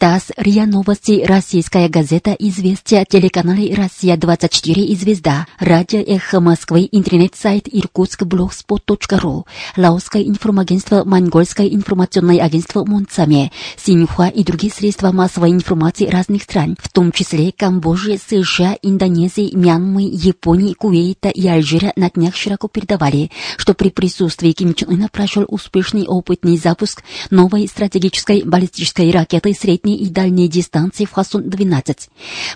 ТАСС, 0.00 0.30
РИА 0.38 0.64
Новости, 0.64 1.22
Российская 1.26 1.90
газета, 1.90 2.34
Известия, 2.38 3.04
телеканалы 3.04 3.74
Россия-24 3.76 4.72
и 4.72 4.96
Звезда, 4.96 5.46
радио 5.58 5.98
Эхо 5.98 6.40
Москвы, 6.40 6.88
интернет-сайт 6.90 7.68
irkutskblogspot.ru, 7.68 9.44
Лаосское 9.76 10.22
информагентство, 10.22 11.04
Монгольское 11.04 11.66
информационное 11.66 12.40
агентство 12.40 12.82
Монцаме, 12.82 13.52
Синьхуа 13.76 14.28
и 14.28 14.42
другие 14.42 14.72
средства 14.72 15.12
массовой 15.12 15.50
информации 15.50 16.06
разных 16.06 16.44
стран, 16.44 16.78
в 16.80 16.88
том 16.88 17.12
числе 17.12 17.52
Камбоджи, 17.52 18.16
США, 18.16 18.78
Индонезии, 18.80 19.54
Мьянмы, 19.54 20.08
Японии, 20.10 20.72
Кувейта 20.72 21.28
и 21.28 21.46
Алжира 21.46 21.92
на 21.96 22.08
днях 22.08 22.36
широко 22.36 22.68
передавали, 22.68 23.30
что 23.58 23.74
при 23.74 23.90
присутствии 23.90 24.52
Ким 24.52 24.72
Чен 24.72 24.92
Ына 24.92 25.08
прошел 25.12 25.44
успешный 25.46 26.06
опытный 26.06 26.56
запуск 26.56 27.02
новой 27.28 27.68
стратегической 27.68 28.44
баллистической 28.44 29.10
ракеты 29.10 29.52
средней 29.52 29.89
и 29.96 30.08
дальней 30.08 30.48
дистанции 30.48 31.04
в 31.04 31.12
Хасун-12. 31.12 32.08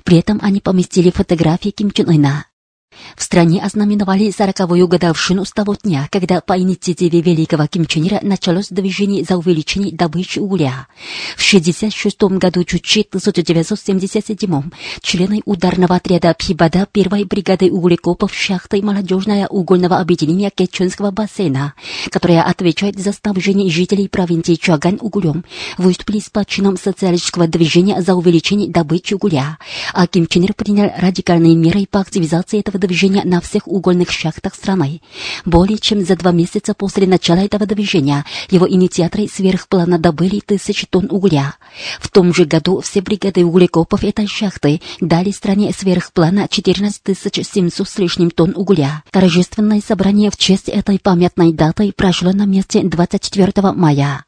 При 0.05 0.19
этом 0.19 0.39
они 0.43 0.61
поместили 0.61 1.11
фотографии 1.11 1.71
Ким 1.71 1.91
Чен 1.91 2.11
Ына. 2.11 2.47
В 3.17 3.23
стране 3.23 3.63
ознаменовали 3.63 4.31
сороковую 4.31 4.89
годовщину 4.89 5.45
с 5.45 5.53
того 5.53 5.75
дня, 5.75 6.09
когда 6.11 6.41
по 6.41 6.59
инициативе 6.59 7.21
великого 7.21 7.67
Ким 7.67 7.87
Чен 7.87 8.07
Ира 8.07 8.19
началось 8.23 8.69
движение 8.69 9.25
за 9.25 9.37
увеличение 9.37 9.95
добычи 9.95 10.39
угля. 10.39 10.89
В 11.37 11.47
1966 11.47 12.23
году 12.39 12.65
Чучи 12.65 13.01
1977 13.01 14.71
члены 15.01 15.43
ударного 15.45 15.97
отряда 15.97 16.35
Пхибада 16.35 16.87
первой 16.91 17.25
бригады 17.25 17.71
углекопов 17.71 18.35
шахты 18.35 18.83
молодежного 18.83 19.47
угольного 19.47 19.99
объединения 19.99 20.51
Кеченского 20.51 21.11
бассейна, 21.11 21.75
которая 22.11 22.43
отвечает 22.43 22.99
за 22.99 23.13
снабжение 23.13 23.71
жителей 23.71 24.09
провинции 24.09 24.55
Чуаган 24.55 24.99
углем, 25.01 25.45
выступили 25.79 26.19
с 26.21 26.31
почином 26.31 26.77
социалистического 26.77 27.47
движения 27.49 28.03
за 28.03 28.15
увеличение 28.15 28.69
добычи 28.69 29.15
угля, 29.15 29.59
а 29.93 30.07
Ким 30.07 30.27
Чен 30.27 30.45
Ир 30.45 30.55
принял 30.55 30.91
радикальные 30.97 31.57
меры 31.57 31.87
по 31.91 32.01
активизации 32.01 32.61
этого 32.61 32.79
движения 32.87 33.23
на 33.25 33.41
всех 33.41 33.67
угольных 33.67 34.11
шахтах 34.11 34.55
страны. 34.55 35.01
Более 35.45 35.79
чем 35.79 36.05
за 36.05 36.17
два 36.17 36.33
месяца 36.33 36.75
после 36.75 37.07
начала 37.07 37.39
этого 37.39 37.67
движения 37.67 38.25
его 38.51 38.69
инициаторы 38.69 39.29
сверхплана 39.29 39.99
добыли 39.99 40.41
тысячи 40.41 40.87
тонн 40.87 41.09
угля. 41.11 41.55
В 42.01 42.09
том 42.11 42.35
же 42.35 42.45
году 42.45 42.81
все 42.81 43.01
бригады 43.01 43.45
углекопов 43.45 44.05
этой 44.05 44.27
шахты 44.27 44.81
дали 45.01 45.31
стране 45.31 45.73
сверхплана 45.73 46.49
14 46.49 47.01
700 47.45 47.89
с 47.89 47.99
лишним 47.99 48.31
тонн 48.31 48.53
угля. 48.57 49.03
Торжественное 49.11 49.81
собрание 49.81 50.31
в 50.31 50.37
честь 50.37 50.69
этой 50.69 50.99
памятной 50.99 51.53
даты 51.53 51.93
прошло 51.97 52.33
на 52.33 52.45
месте 52.45 52.83
24 52.83 53.73
мая. 53.73 54.25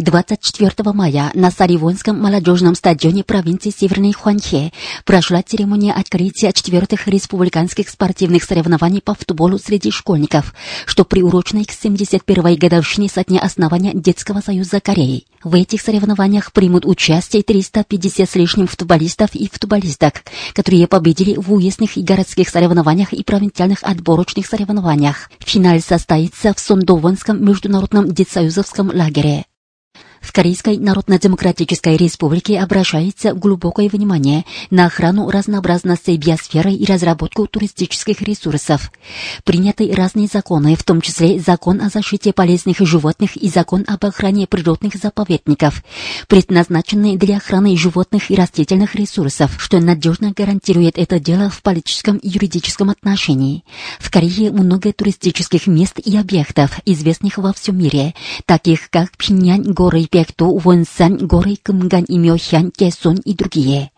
24 0.00 0.92
мая 0.92 1.30
на 1.34 1.50
Саривонском 1.50 2.18
молодежном 2.18 2.74
стадионе 2.74 3.22
провинции 3.22 3.70
Северной 3.70 4.12
Хуанхе 4.12 4.72
прошла 5.04 5.42
церемония 5.42 5.92
открытия 5.92 6.52
четвертых 6.52 7.06
республиканских 7.06 7.88
спортивных 7.88 8.44
соревнований 8.44 9.02
по 9.02 9.14
футболу 9.14 9.58
среди 9.58 9.90
школьников, 9.90 10.54
что 10.86 11.04
приурочено 11.04 11.64
к 11.64 11.70
71-й 11.70 12.56
годовщине 12.56 13.08
со 13.08 13.24
дня 13.24 13.40
основания 13.40 13.92
Детского 13.94 14.40
союза 14.40 14.80
Кореи. 14.80 15.24
В 15.42 15.54
этих 15.54 15.80
соревнованиях 15.80 16.52
примут 16.52 16.84
участие 16.84 17.42
350 17.42 18.28
с 18.28 18.34
лишним 18.34 18.66
футболистов 18.66 19.34
и 19.34 19.48
футболисток, 19.50 20.22
которые 20.54 20.86
победили 20.86 21.36
в 21.36 21.52
уездных 21.52 21.96
и 21.96 22.02
городских 22.02 22.48
соревнованиях 22.48 23.12
и 23.12 23.22
провинциальных 23.22 23.78
отборочных 23.82 24.46
соревнованиях. 24.46 25.30
Финаль 25.40 25.80
состоится 25.80 26.54
в 26.54 26.60
Сондовонском 26.60 27.42
международном 27.44 28.12
детсоюзовском 28.12 28.90
лагере 28.94 29.44
в 30.20 30.32
Корейской 30.32 30.78
Народно-Демократической 30.78 31.96
Республике 31.96 32.60
обращается 32.60 33.32
глубокое 33.32 33.88
внимание 33.88 34.44
на 34.70 34.86
охрану 34.86 35.30
разнообразности 35.30 36.10
биосферы 36.12 36.72
и 36.72 36.84
разработку 36.84 37.46
туристических 37.46 38.20
ресурсов. 38.20 38.92
Приняты 39.44 39.92
разные 39.92 40.28
законы, 40.28 40.76
в 40.76 40.84
том 40.84 41.00
числе 41.00 41.40
закон 41.40 41.80
о 41.80 41.88
защите 41.88 42.32
полезных 42.32 42.78
животных 42.78 43.36
и 43.36 43.48
закон 43.48 43.84
об 43.86 44.04
охране 44.04 44.46
природных 44.46 44.94
заповедников, 44.96 45.82
предназначенные 46.28 47.16
для 47.16 47.38
охраны 47.38 47.76
животных 47.76 48.30
и 48.30 48.34
растительных 48.34 48.94
ресурсов, 48.94 49.56
что 49.58 49.80
надежно 49.80 50.32
гарантирует 50.36 50.98
это 50.98 51.18
дело 51.18 51.48
в 51.48 51.62
политическом 51.62 52.18
и 52.18 52.28
юридическом 52.28 52.90
отношении. 52.90 53.64
В 53.98 54.10
Корее 54.10 54.50
много 54.52 54.92
туристических 54.92 55.66
мест 55.66 55.98
и 55.98 56.16
объектов, 56.16 56.78
известных 56.84 57.38
во 57.38 57.52
всем 57.52 57.78
мире, 57.78 58.14
таких 58.44 58.90
как 58.90 59.16
Пхеньян, 59.16 59.62
горы 59.62 60.09
Пекту, 60.10 60.58
Вонсан, 60.58 61.16
горы 61.18 61.56
Кымган 61.62 62.04
и 62.04 62.18
Мёхян, 62.18 62.72
Кесон 62.72 63.16
и 63.24 63.32
другие. 63.32 63.92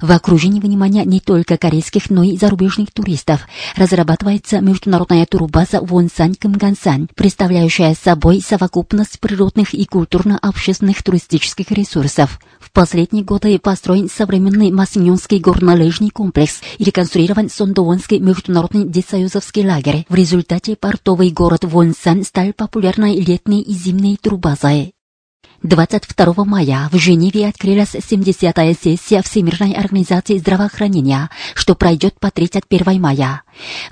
В 0.00 0.10
окружении 0.10 0.60
внимания 0.60 1.04
не 1.04 1.20
только 1.20 1.58
корейских, 1.58 2.08
но 2.08 2.22
и 2.22 2.36
зарубежных 2.36 2.92
туристов 2.92 3.46
разрабатывается 3.76 4.60
международная 4.60 5.26
турбаза 5.26 5.80
Вонсан 5.82 6.34
Кымгансан, 6.34 7.08
представляющая 7.14 7.94
собой 7.94 8.40
совокупность 8.40 9.20
природных 9.20 9.74
и 9.74 9.84
культурно-общественных 9.84 11.02
туристических 11.02 11.70
ресурсов. 11.72 12.40
В 12.58 12.72
последние 12.72 13.24
годы 13.24 13.58
построен 13.58 14.08
современный 14.08 14.70
Масиньонский 14.70 15.40
горнолыжный 15.40 16.10
комплекс 16.10 16.62
и 16.78 16.84
реконструирован 16.84 17.50
Сондовонский 17.50 18.18
международный 18.18 18.88
детсоюзовский 18.88 19.66
лагерь. 19.66 20.06
В 20.08 20.14
результате 20.14 20.76
портовый 20.76 21.30
город 21.30 21.64
Вонсан 21.64 22.24
стал 22.24 22.52
популярной 22.56 23.20
летней 23.20 23.60
и 23.60 23.72
зимней 23.72 24.16
турбазой. 24.16 24.94
22 25.62 26.44
мая 26.46 26.88
в 26.90 26.96
Женеве 26.96 27.46
открылась 27.46 27.94
70-я 27.94 28.72
сессия 28.72 29.20
Всемирной 29.20 29.72
организации 29.72 30.38
здравоохранения, 30.38 31.28
что 31.54 31.74
пройдет 31.74 32.18
по 32.18 32.30
31 32.30 32.98
мая. 32.98 33.42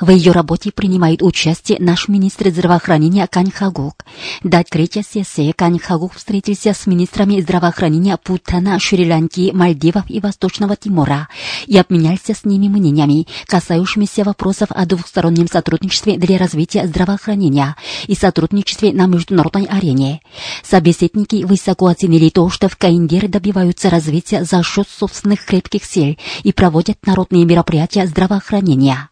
В 0.01 0.11
ее 0.11 0.33
работе 0.33 0.71
принимает 0.73 1.23
участие 1.23 1.79
наш 1.81 2.09
министр 2.09 2.51
здравоохранения 2.51 3.27
Кань 3.27 3.51
Хагук. 3.51 4.05
До 4.43 4.59
открытия 4.59 5.03
сессии 5.03 5.53
Кань 5.53 5.79
Хагук 5.79 6.15
встретился 6.15 6.73
с 6.75 6.87
министрами 6.87 7.41
здравоохранения 7.41 8.17
Путана, 8.17 8.79
Шри-Ланки, 8.79 9.51
Мальдивов 9.53 10.05
и 10.09 10.21
Восточного 10.21 10.77
Тимора 10.77 11.29
и 11.67 11.77
обменялся 11.77 12.35
с 12.35 12.45
ними 12.45 12.69
мнениями, 12.69 13.27
касающимися 13.47 14.25
вопросов 14.25 14.69
о 14.71 14.87
двухстороннем 14.87 15.49
сотрудничестве 15.49 16.17
для 16.17 16.39
развития 16.39 16.87
здравоохранения 16.87 17.77
и 18.07 18.15
сотрудничестве 18.15 18.93
на 18.93 19.07
международной 19.07 19.65
арене. 19.65 20.21
Собеседники 20.63 21.45
высоко 21.45 21.87
оценили 21.87 22.29
то, 22.29 22.49
что 22.51 22.69
в 22.69 22.77
Каиндере 22.77 23.29
добиваются 23.29 23.91
развития 23.91 24.45
за 24.45 24.63
счет 24.63 24.89
собственных 24.89 25.45
крепких 25.45 25.85
сил 25.85 26.17
и 26.43 26.53
проводят 26.53 26.99
народные 27.07 27.45
мероприятия 27.45 28.07
здравоохранения. 28.07 29.11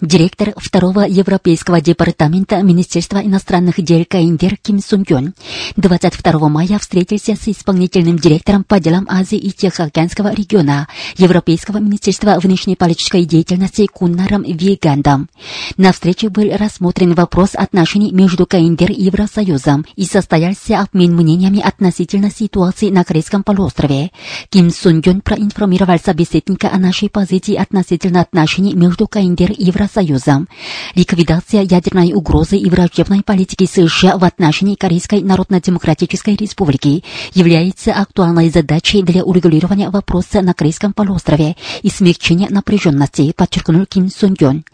Директор 0.00 0.54
второго 0.56 1.00
Европейского 1.00 1.80
департамента 1.80 2.62
Министерства 2.62 3.18
иностранных 3.18 3.82
дел 3.82 4.04
Каиндер 4.08 4.56
Ким 4.56 4.80
Сун 4.80 5.02
Гён 5.02 5.34
22 5.76 6.48
мая 6.48 6.78
встретился 6.78 7.36
с 7.36 7.48
исполнительным 7.48 8.18
директором 8.18 8.64
по 8.64 8.80
делам 8.80 9.06
Азии 9.10 9.38
и 9.38 9.50
Тихоокеанского 9.50 10.34
региона 10.34 10.88
Европейского 11.16 11.78
Министерства 11.78 12.38
внешнеполитической 12.40 13.24
деятельности 13.24 13.86
Куннаром 13.86 14.42
Вигандом. 14.42 15.28
На 15.76 15.92
встрече 15.92 16.28
был 16.28 16.50
рассмотрен 16.56 17.14
вопрос 17.14 17.50
отношений 17.54 18.12
между 18.12 18.46
Каиндер 18.46 18.90
и 18.90 19.02
Евросоюзом 19.04 19.86
и 19.96 20.04
состоялся 20.04 20.80
обмен 20.80 21.14
мнениями 21.14 21.60
относительно 21.60 22.30
ситуации 22.30 22.90
на 22.90 23.04
Корейском 23.04 23.42
полуострове. 23.42 24.10
Ким 24.48 24.70
Сун 24.70 25.00
Гён 25.00 25.20
проинформировал 25.20 25.98
собеседника 25.98 26.70
о 26.72 26.78
нашей 26.78 27.08
позиции 27.10 27.54
относительно 27.54 28.20
отношений 28.20 28.74
между 28.74 29.06
Каиндер 29.06 29.52
и 29.52 29.69
Евросоюзом. 29.70 30.48
Ликвидация 30.94 31.62
ядерной 31.62 32.12
угрозы 32.12 32.56
и 32.56 32.68
враждебной 32.68 33.22
политики 33.22 33.66
США 33.66 34.18
в 34.18 34.24
отношении 34.24 34.74
Корейской 34.74 35.22
Народно-Демократической 35.22 36.34
Республики 36.34 37.04
является 37.32 37.92
актуальной 37.92 38.50
задачей 38.50 39.02
для 39.02 39.22
урегулирования 39.22 39.90
вопроса 39.90 40.42
на 40.42 40.54
Корейском 40.54 40.92
полуострове 40.92 41.56
и 41.82 41.88
смягчения 41.88 42.48
напряженности, 42.50 43.32
подчеркнул 43.32 43.86
Ким 43.86 44.10
Сун 44.10 44.34
Гён. 44.34 44.64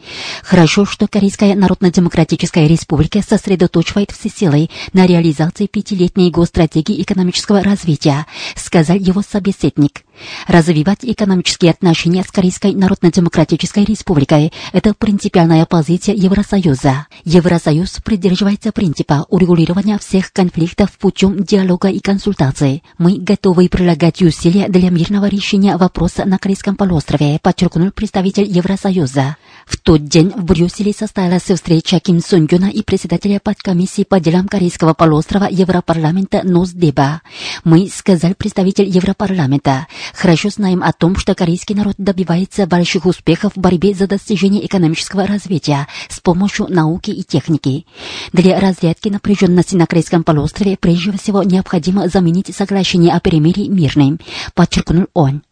Хорошо, 0.43 0.87
что 0.87 1.07
Корейская 1.07 1.55
Народно-Демократическая 1.55 2.67
Республика 2.67 3.21
сосредоточивает 3.23 4.11
все 4.11 4.31
силы 4.31 4.71
на 4.95 5.07
реализации 5.07 5.67
пятилетней 5.67 6.31
госстратегии 6.31 7.03
экономического 7.03 7.63
развития, 7.63 8.27
сказал 8.55 8.97
его 8.97 9.23
собеседник. 9.23 10.06
Развивать 10.47 11.01
экономические 11.03 11.73
отношения 11.73 12.23
с 12.23 12.31
Корейской 12.31 12.75
Народно-Демократической 12.75 13.85
Республикой– 13.85 14.53
это 14.73 14.95
принципиальная 14.95 15.67
позиция 15.67 16.15
Евросоюза. 16.15 17.07
Евросоюз 17.25 17.99
придерживается 18.05 18.73
принципа 18.73 19.27
урегулирования 19.29 19.99
всех 19.99 20.33
конфликтов 20.33 20.93
путем 20.99 21.43
диалога 21.43 21.89
и 21.89 22.01
консультаций. 22.01 22.83
Мы 22.99 23.19
готовы 23.19 23.69
прилагать 23.69 24.23
усилия 24.23 24.69
для 24.69 24.91
мирного 24.91 25.27
решения 25.27 25.77
вопроса 25.77 26.25
на 26.25 26.39
Корейском 26.39 26.77
полуострове, 26.77 27.39
подчеркнул 27.43 27.91
представитель 27.91 28.49
Евросоюза. 28.49 29.37
В 29.67 29.77
тот 29.79 30.05
день 30.05 30.31
в 30.31 30.45
Брюсселе 30.45 30.93
состоялась 30.93 31.43
встреча 31.43 31.99
Ким 31.99 32.21
Сон 32.21 32.47
Гюна 32.47 32.67
и 32.67 32.83
председателя 32.83 33.41
подкомиссии 33.41 34.05
по 34.05 34.21
делам 34.21 34.47
Корейского 34.49 34.95
полуострова 34.95 35.49
Европарламента 35.51 36.43
Ноздеба. 36.45 37.23
Мы, 37.65 37.89
сказал 37.89 38.35
представитель 38.35 38.89
Европарламента, 38.89 39.87
хорошо 40.15 40.51
знаем 40.51 40.83
о 40.83 40.93
том, 40.93 41.17
что 41.17 41.35
корейский 41.35 41.75
народ 41.75 41.95
добивается 41.99 42.67
больших 42.67 43.07
успехов 43.07 43.53
в 43.55 43.61
борьбе 43.61 43.95
за 43.95 44.07
достижение 44.07 44.65
экономического 44.67 45.27
развития 45.27 45.87
с 46.09 46.21
помощью 46.21 46.67
науки 46.69 47.11
и 47.11 47.23
техники. 47.23 47.87
Для 48.33 48.61
разрядки 48.61 49.09
напряженности 49.09 49.75
на 49.77 49.87
Корейском 49.87 50.25
полуострове 50.25 50.77
прежде 50.77 51.13
всего 51.19 51.43
необходимо 51.43 52.09
заменить 52.09 52.55
соглашение 52.55 53.15
о 53.15 53.21
перемирии 53.21 53.69
мирным, 53.69 54.19
подчеркнул 54.55 55.07
он. 55.15 55.43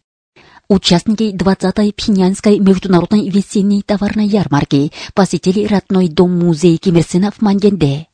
Участники 0.68 1.34
20-й 1.34 1.92
Пхенянской 1.92 2.58
международной 2.58 3.28
весенней 3.28 3.82
товарной 3.82 4.26
ярмарки 4.26 4.92
посетили 5.12 5.66
родной 5.66 6.08
дом-музей 6.08 6.78
Ким 6.78 6.96
Ир 6.96 7.04
Сена 7.06 7.30
в 7.30 7.42
Мангенде. 7.42 8.06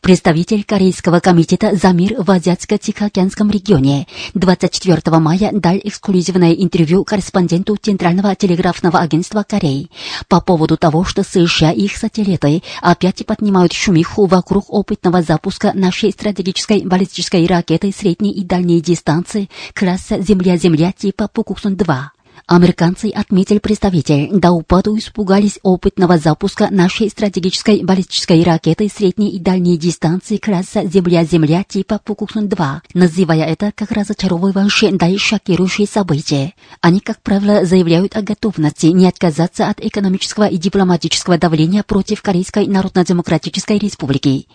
Представитель 0.00 0.64
Корейского 0.64 1.20
комитета 1.20 1.74
за 1.74 1.88
мир 1.88 2.14
в 2.22 2.30
Азиатско-Тихоокеанском 2.30 3.50
регионе 3.50 4.06
24 4.34 5.18
мая 5.18 5.50
дал 5.52 5.76
эксклюзивное 5.76 6.52
интервью 6.52 7.04
корреспонденту 7.04 7.76
Центрального 7.76 8.34
телеграфного 8.34 9.00
агентства 9.00 9.44
Кореи 9.46 9.90
по 10.28 10.40
поводу 10.40 10.76
того, 10.76 11.04
что 11.04 11.24
США 11.24 11.72
и 11.72 11.82
их 11.82 11.96
сателлиты 11.96 12.62
опять 12.80 13.26
поднимают 13.26 13.72
шумиху 13.72 14.26
вокруг 14.26 14.72
опытного 14.72 15.22
запуска 15.22 15.72
нашей 15.74 16.12
стратегической 16.12 16.86
баллистической 16.86 17.46
ракеты 17.46 17.92
средней 17.92 18.32
и 18.32 18.44
дальней 18.44 18.80
дистанции 18.80 19.50
класса 19.74 20.22
«Земля-Земля» 20.22 20.92
типа 20.92 21.28
Пукуксун-2. 21.32 22.17
Американцы, 22.46 23.10
отметил 23.10 23.60
представитель, 23.60 24.30
до 24.32 24.52
упаду 24.52 24.96
испугались 24.96 25.58
опытного 25.62 26.18
запуска 26.18 26.68
нашей 26.70 27.10
стратегической 27.10 27.82
баллистической 27.82 28.42
ракеты 28.42 28.88
средней 28.88 29.30
и 29.30 29.38
дальней 29.38 29.76
дистанции 29.76 30.36
класса 30.36 30.86
«Земля-Земля» 30.86 31.64
типа 31.64 32.00
Пукуксун-2, 32.04 32.80
называя 32.94 33.44
это 33.44 33.72
как 33.74 33.90
разочаровывающее 33.90 34.92
да 34.92 35.08
и 35.08 35.18
шокирующее 35.18 35.86
событие. 35.86 36.54
Они, 36.80 37.00
как 37.00 37.20
правило, 37.22 37.64
заявляют 37.64 38.16
о 38.16 38.22
готовности 38.22 38.86
не 38.86 39.06
отказаться 39.06 39.68
от 39.68 39.80
экономического 39.80 40.46
и 40.46 40.56
дипломатического 40.56 41.38
давления 41.38 41.82
против 41.82 42.22
Корейской 42.22 42.66
Народно-Демократической 42.66 43.78
Республики. 43.78 44.46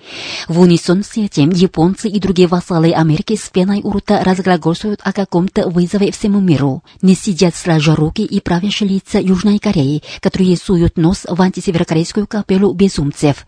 В 0.48 0.60
унисон 0.60 1.04
с 1.04 1.18
этим 1.18 1.52
японцы 1.52 2.08
и 2.10 2.20
другие 2.20 2.48
вассалы 2.48 2.92
Америки 2.94 3.36
с 3.36 3.50
пеной 3.50 3.82
у 3.84 3.92
рта 3.92 4.24
разглагольствуют 4.24 5.02
о 5.04 5.14
каком-то 5.14 5.70
вызове 5.70 6.12
всему 6.12 6.40
миру. 6.40 6.84
Не 7.02 7.16
сидят 7.16 7.56
сразу 7.56 7.73
руки 7.80 8.24
и 8.24 8.40
правящие 8.40 8.90
лица 8.90 9.20
Южной 9.20 9.60
Кореи, 9.60 10.04
которые 10.20 10.58
суют 10.58 10.98
нос 10.98 11.26
в 11.28 11.42
антисеверокорейскую 11.42 12.28
капеллу 12.28 12.74
безумцев. 12.74 13.46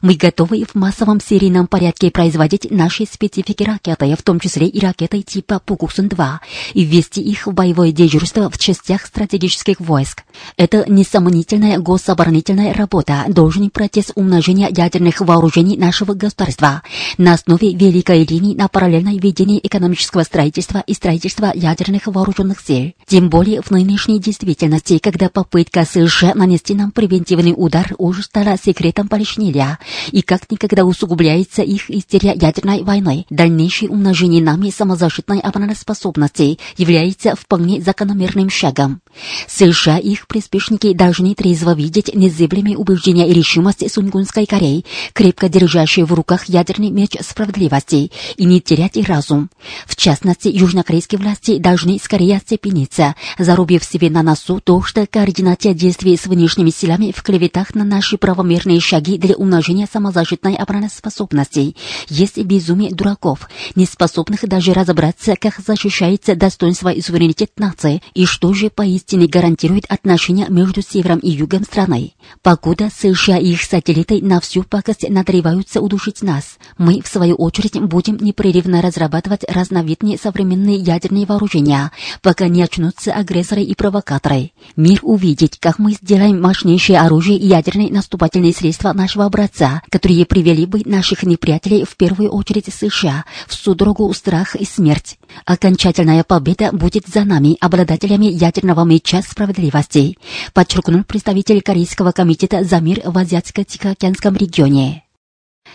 Мы 0.00 0.14
готовы 0.14 0.64
в 0.64 0.74
массовом 0.74 1.20
серийном 1.20 1.66
порядке 1.66 2.10
производить 2.10 2.70
наши 2.70 3.04
специфики 3.04 3.62
ракеты, 3.62 4.14
в 4.16 4.22
том 4.22 4.40
числе 4.40 4.66
и 4.66 4.80
ракеты 4.80 5.22
типа 5.22 5.60
Пукуксун-2, 5.64 6.38
и 6.74 6.84
ввести 6.84 7.20
их 7.20 7.46
в 7.46 7.52
боевое 7.52 7.92
дежурство 7.92 8.50
в 8.50 8.58
частях 8.58 9.06
стратегических 9.06 9.80
войск. 9.80 10.22
Это 10.56 10.84
несомнительная 10.88 11.78
гособоронительная 11.78 12.72
работа, 12.72 13.24
должный 13.28 13.70
процесс 13.70 14.12
умножения 14.14 14.68
ядерных 14.70 15.20
вооружений 15.20 15.76
нашего 15.76 16.14
государства 16.14 16.82
на 17.16 17.34
основе 17.34 17.74
великой 17.74 18.24
линии 18.24 18.54
на 18.54 18.68
параллельное 18.68 19.18
ведение 19.18 19.64
экономического 19.66 20.22
строительства 20.22 20.82
и 20.86 20.94
строительства 20.94 21.52
ядерных 21.54 22.06
вооруженных 22.06 22.60
сил. 22.60 22.92
Тем 23.06 23.28
более 23.28 23.62
в 23.62 23.67
нынешней 23.70 24.20
действительности, 24.20 24.98
когда 24.98 25.28
попытка 25.28 25.84
США 25.84 26.34
нанести 26.34 26.74
нам 26.74 26.90
превентивный 26.90 27.54
удар 27.56 27.94
уже 27.98 28.22
стала 28.22 28.56
секретом 28.62 29.08
полишнеля, 29.08 29.78
и 30.10 30.22
как 30.22 30.50
никогда 30.50 30.84
усугубляется 30.84 31.62
их 31.62 31.90
истерия 31.90 32.34
ядерной 32.34 32.82
войны, 32.82 33.24
дальнейшее 33.30 33.88
умножение 33.90 34.42
нами 34.42 34.70
самозащитной 34.70 35.40
обороноспособности 35.40 36.58
является 36.76 37.34
вполне 37.34 37.80
закономерным 37.80 38.50
шагом. 38.50 39.00
США 39.46 39.98
и 39.98 40.18
их 40.18 40.26
приспешники 40.26 40.92
должны 40.92 41.34
трезво 41.34 41.74
видеть 41.74 42.14
незыблемые 42.14 42.76
убеждения 42.76 43.28
и 43.28 43.32
решимость 43.32 43.90
Сунгунской 43.92 44.46
Кореи, 44.46 44.84
крепко 45.12 45.48
держащие 45.48 46.04
в 46.04 46.12
руках 46.12 46.46
ядерный 46.46 46.90
меч 46.90 47.16
справедливости, 47.20 48.10
и 48.36 48.44
не 48.44 48.60
терять 48.60 48.96
и 48.96 49.02
разум. 49.02 49.50
В 49.86 49.96
частности, 49.96 50.48
южнокорейские 50.48 51.20
власти 51.20 51.58
должны 51.58 51.98
скорее 51.98 52.38
оцепениться, 52.38 53.14
зарубив 53.58 53.82
себе 53.82 54.08
на 54.08 54.22
носу 54.22 54.60
то, 54.60 54.82
что 54.82 55.04
координация 55.04 55.74
действий 55.74 56.16
с 56.16 56.26
внешними 56.26 56.70
силами 56.70 57.12
в 57.14 57.24
клеветах 57.24 57.74
на 57.74 57.82
наши 57.82 58.16
правомерные 58.16 58.78
шаги 58.78 59.18
для 59.18 59.34
умножения 59.34 59.88
самозащитной 59.92 60.54
обороноспособности. 60.54 61.74
Есть 62.08 62.38
безумие 62.38 62.94
дураков, 62.94 63.48
не 63.74 63.84
способных 63.84 64.42
даже 64.42 64.72
разобраться, 64.72 65.34
как 65.34 65.58
защищается 65.58 66.36
достоинство 66.36 66.90
и 66.90 67.02
суверенитет 67.02 67.50
нации, 67.56 68.00
и 68.14 68.26
что 68.26 68.54
же 68.54 68.70
поистине 68.70 69.26
гарантирует 69.26 69.86
отношения 69.88 70.46
между 70.48 70.80
севером 70.80 71.18
и 71.18 71.30
югом 71.30 71.64
страны. 71.64 72.12
Покуда 72.42 72.90
США 72.96 73.38
и 73.38 73.48
их 73.48 73.62
сателлиты 73.62 74.22
на 74.22 74.38
всю 74.40 74.62
пакость 74.62 75.08
надрываются 75.08 75.80
удушить 75.80 76.22
нас, 76.22 76.58
мы, 76.76 77.02
в 77.02 77.08
свою 77.08 77.34
очередь, 77.34 77.80
будем 77.80 78.18
непрерывно 78.18 78.82
разрабатывать 78.82 79.42
разновидные 79.48 80.16
современные 80.16 80.76
ядерные 80.76 81.26
вооружения, 81.26 81.90
пока 82.22 82.46
не 82.46 82.62
очнутся 82.62 83.14
агрессоры 83.38 83.62
и 83.62 83.74
провокаторы. 83.74 84.50
Мир 84.76 84.98
увидеть, 85.02 85.58
как 85.58 85.78
мы 85.78 85.92
сделаем 85.92 86.40
мощнейшее 86.40 86.98
оружие 87.00 87.38
и 87.38 87.46
ядерные 87.46 87.90
наступательные 87.92 88.52
средства 88.52 88.92
нашего 88.92 89.26
образца, 89.26 89.82
которые 89.90 90.26
привели 90.26 90.66
бы 90.66 90.82
наших 90.84 91.22
неприятелей, 91.22 91.84
в 91.84 91.96
первую 91.96 92.30
очередь 92.30 92.72
США, 92.72 93.24
в 93.46 93.54
судорогу, 93.54 94.12
страх 94.12 94.56
и 94.56 94.64
смерть. 94.64 95.18
Окончательная 95.44 96.24
победа 96.24 96.70
будет 96.72 97.06
за 97.06 97.24
нами, 97.24 97.56
обладателями 97.60 98.26
ядерного 98.26 98.84
меча 98.84 99.22
справедливости, 99.22 100.18
подчеркнул 100.52 101.04
представитель 101.04 101.62
Корейского 101.62 102.12
комитета 102.12 102.64
за 102.64 102.80
мир 102.80 103.02
в 103.04 103.16
Азиатско-Тихоокеанском 103.16 104.36
регионе. 104.36 105.07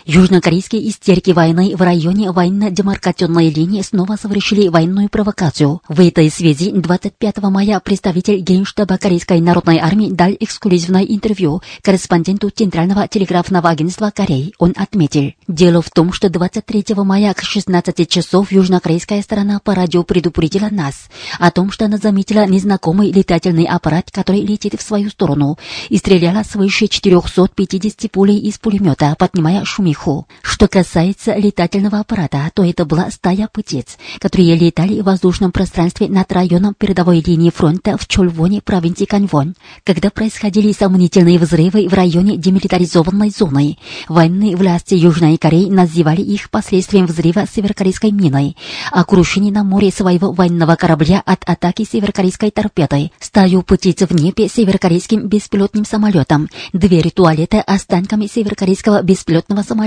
Южнокорейские 0.06 0.90
истерики 0.90 1.32
войны 1.32 1.78
в 1.78 1.82
районе 1.82 2.32
военно-демаркационной 2.32 3.50
линии 3.50 3.82
снова 3.82 4.18
совершили 4.18 4.68
военную 4.68 5.08
провокацию. 5.08 5.82
В 5.88 6.06
этой 6.06 6.30
связи 6.30 6.72
25 6.72 7.38
мая 7.44 7.80
представитель 7.80 8.42
Генштаба 8.42 8.98
Корейской 8.98 9.40
народной 9.40 9.78
армии 9.78 10.12
дал 10.12 10.32
эксклюзивное 10.38 11.04
интервью 11.04 11.62
корреспонденту 11.82 12.50
Центрального 12.50 13.08
телеграфного 13.08 13.70
агентства 13.70 14.12
Кореи. 14.14 14.54
Он 14.58 14.74
отметил, 14.76 15.32
дело 15.48 15.82
в 15.82 15.90
том, 15.90 16.12
что 16.12 16.30
23 16.30 16.96
мая 16.98 17.34
к 17.34 17.42
16 17.42 18.10
часов 18.10 18.52
южнокорейская 18.52 19.22
сторона 19.22 19.62
по 19.64 19.74
радио 19.74 20.04
предупредила 20.04 20.68
нас 20.70 21.08
о 21.40 21.50
том, 21.50 21.72
что 21.72 21.86
она 21.86 21.96
заметила 21.96 22.46
незнакомый 22.46 23.10
летательный 23.10 23.66
аппарат, 23.66 24.12
который 24.12 24.42
летит 24.42 24.74
в 24.78 24.82
свою 24.82 25.10
сторону, 25.10 25.58
и 25.88 25.98
стреляла 25.98 26.44
свыше 26.44 26.90
450 26.90 28.12
пулей 28.12 28.40
из 28.40 28.58
пулемета, 28.58 29.16
поднимая 29.18 29.64
шумиху. 29.64 29.93
Что 30.42 30.68
касается 30.68 31.36
летательного 31.36 32.00
аппарата, 32.00 32.50
то 32.54 32.64
это 32.64 32.86
была 32.86 33.12
стая 33.12 33.48
птиц, 33.52 33.98
которые 34.20 34.56
летали 34.56 35.02
в 35.02 35.06
воздушном 35.06 35.52
пространстве 35.52 36.08
над 36.08 36.32
районом 36.32 36.74
передовой 36.74 37.22
линии 37.22 37.50
фронта 37.50 37.98
в 37.98 38.08
Чольвоне, 38.08 38.62
провинции 38.62 39.06
Каньвон. 39.06 39.56
Когда 39.84 40.10
происходили 40.10 40.72
сомнительные 40.72 41.38
взрывы 41.38 41.88
в 41.88 41.94
районе 41.94 42.38
демилитаризованной 42.38 43.30
зоны, 43.30 43.78
военные 44.08 44.56
власти 44.56 44.96
Южной 44.96 45.38
Кореи 45.38 45.70
называли 45.70 46.22
их 46.22 46.50
последствием 46.50 47.06
взрыва 47.06 47.46
северокорейской 47.46 48.12
миной, 48.12 48.58
а 48.92 49.04
крушение 49.04 49.52
на 49.52 49.64
море 49.64 49.92
своего 49.92 50.32
военного 50.32 50.76
корабля 50.76 51.22
от 51.26 51.44
атаки 51.46 51.88
северокорейской 51.90 52.52
торпедой, 52.52 53.12
стаю 53.20 53.62
птиц 53.64 54.02
в 54.02 54.14
небе 54.14 54.48
северокорейским 54.48 55.28
беспилотным 55.28 55.86
самолетом, 55.86 56.50
двери 56.74 57.10
туалета 57.10 57.62
останками 57.62 58.28
северокорейского 58.28 59.02
беспилотного 59.04 59.62
самолета, 59.62 59.83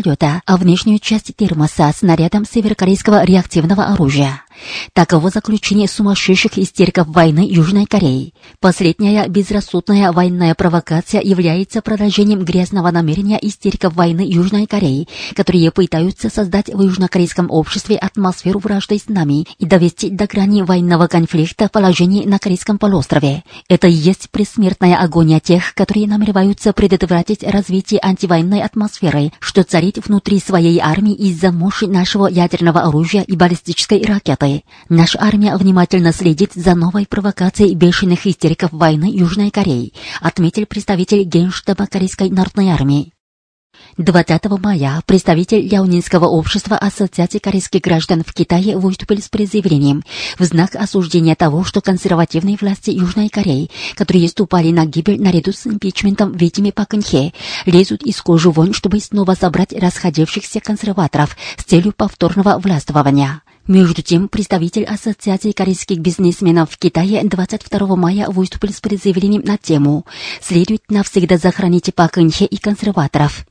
а 0.46 0.56
внешнюю 0.56 0.98
часть 0.98 1.34
термоса 1.36 1.92
снарядом 1.96 2.44
северокорейского 2.44 3.24
реактивного 3.24 3.86
оружия. 3.86 4.42
Таково 4.92 5.30
заключение 5.30 5.88
сумасшедших 5.88 6.58
истериков 6.58 7.08
войны 7.08 7.46
Южной 7.48 7.86
Кореи. 7.86 8.34
Последняя 8.60 9.26
безрассудная 9.28 10.12
военная 10.12 10.54
провокация 10.54 11.20
является 11.20 11.82
продолжением 11.82 12.44
грязного 12.44 12.90
намерения 12.90 13.38
истериков 13.40 13.94
войны 13.94 14.24
Южной 14.26 14.66
Кореи, 14.66 15.08
которые 15.34 15.70
пытаются 15.70 16.30
создать 16.30 16.68
в 16.72 16.80
южнокорейском 16.80 17.50
обществе 17.50 17.96
атмосферу 17.96 18.58
вражды 18.58 18.98
с 18.98 19.08
нами 19.08 19.46
и 19.58 19.66
довести 19.66 20.10
до 20.10 20.26
грани 20.26 20.62
военного 20.62 21.06
конфликта 21.06 21.68
положение 21.68 22.26
на 22.26 22.38
Корейском 22.38 22.78
полуострове. 22.78 23.44
Это 23.68 23.88
и 23.88 23.92
есть 23.92 24.30
предсмертная 24.30 24.96
агония 24.96 25.40
тех, 25.40 25.74
которые 25.74 26.06
намереваются 26.06 26.72
предотвратить 26.72 27.42
развитие 27.42 28.00
антивоенной 28.02 28.62
атмосферы, 28.62 29.32
что 29.40 29.62
царит 29.64 29.98
внутри 30.06 30.40
своей 30.40 30.78
армии 30.80 31.14
из-за 31.14 31.52
мощи 31.52 31.84
нашего 31.84 32.26
ядерного 32.26 32.82
оружия 32.82 33.22
и 33.22 33.36
баллистической 33.36 34.02
ракеты. 34.02 34.45
Наша 34.88 35.18
армия 35.20 35.56
внимательно 35.56 36.12
следит 36.12 36.52
за 36.54 36.74
новой 36.74 37.06
провокацией 37.06 37.74
бешеных 37.74 38.26
истериков 38.26 38.72
войны 38.72 39.10
Южной 39.12 39.50
Кореи, 39.50 39.92
отметил 40.20 40.66
представитель 40.66 41.24
Генштаба 41.24 41.86
Корейской 41.86 42.30
народной 42.30 42.68
армии. 42.68 43.12
20 43.98 44.44
мая 44.60 45.02
представитель 45.06 45.66
Ляонинского 45.66 46.26
общества 46.26 46.76
Ассоциации 46.76 47.38
корейских 47.38 47.80
граждан 47.80 48.22
в 48.26 48.32
Китае 48.34 48.76
выступил 48.76 49.18
с 49.18 49.30
заявлением 49.30 50.04
в 50.38 50.44
знак 50.44 50.74
осуждения 50.74 51.34
того, 51.34 51.64
что 51.64 51.80
консервативные 51.80 52.58
власти 52.60 52.90
Южной 52.90 53.28
Кореи, 53.28 53.70
которые 53.94 54.28
ступали 54.28 54.70
на 54.70 54.84
гибель 54.84 55.20
наряду 55.20 55.52
с 55.52 55.66
импичментом 55.66 56.32
Витими 56.32 56.70
Пакэнхе, 56.70 57.32
лезут 57.64 58.02
из 58.02 58.20
кожи 58.20 58.50
вон, 58.50 58.72
чтобы 58.72 59.00
снова 59.00 59.34
собрать 59.34 59.72
расходившихся 59.72 60.60
консерваторов 60.60 61.36
с 61.56 61.64
целью 61.64 61.92
повторного 61.92 62.58
властвования. 62.58 63.42
Между 63.66 64.00
тем, 64.00 64.28
представитель 64.28 64.84
Ассоциации 64.84 65.50
корейских 65.50 65.98
бизнесменов 65.98 66.70
в 66.70 66.78
Китае 66.78 67.24
22 67.24 67.96
мая 67.96 68.28
выступил 68.28 68.72
с 68.72 68.80
заявлением 69.02 69.42
на 69.44 69.58
тему 69.58 70.06
«Следует 70.40 70.88
навсегда 70.88 71.36
сохранить 71.36 71.92
Пак 71.92 72.16
и 72.16 72.56
консерваторов». 72.58 73.44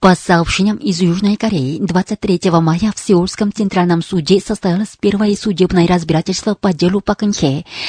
По 0.00 0.14
сообщениям 0.14 0.76
из 0.76 1.00
Южной 1.00 1.34
Кореи, 1.34 1.78
23 1.80 2.52
мая 2.52 2.92
в 2.94 3.00
Сеульском 3.00 3.52
Центральном 3.52 4.00
суде 4.00 4.40
состоялось 4.40 4.96
первое 5.00 5.34
судебное 5.34 5.88
разбирательство 5.88 6.54
по 6.54 6.72
делу 6.72 7.00
Пак 7.00 7.18
Кын 7.18 7.32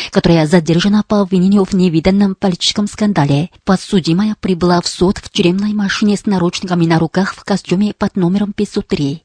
которое 0.10 0.48
задержано 0.48 1.04
по 1.08 1.22
обвинению 1.22 1.66
в 1.66 1.74
невиданном 1.74 2.34
политическом 2.34 2.88
скандале. 2.88 3.52
Подсудимая 3.64 4.36
прибыла 4.42 4.82
в 4.82 4.88
суд 4.88 5.20
в 5.20 5.30
тюремной 5.30 5.74
машине 5.74 6.18
с 6.18 6.26
наручниками 6.26 6.88
на 6.88 6.98
руках 6.98 7.36
в 7.36 7.44
костюме 7.44 7.94
под 7.94 8.16
номером 8.16 8.54
503. 8.54 9.22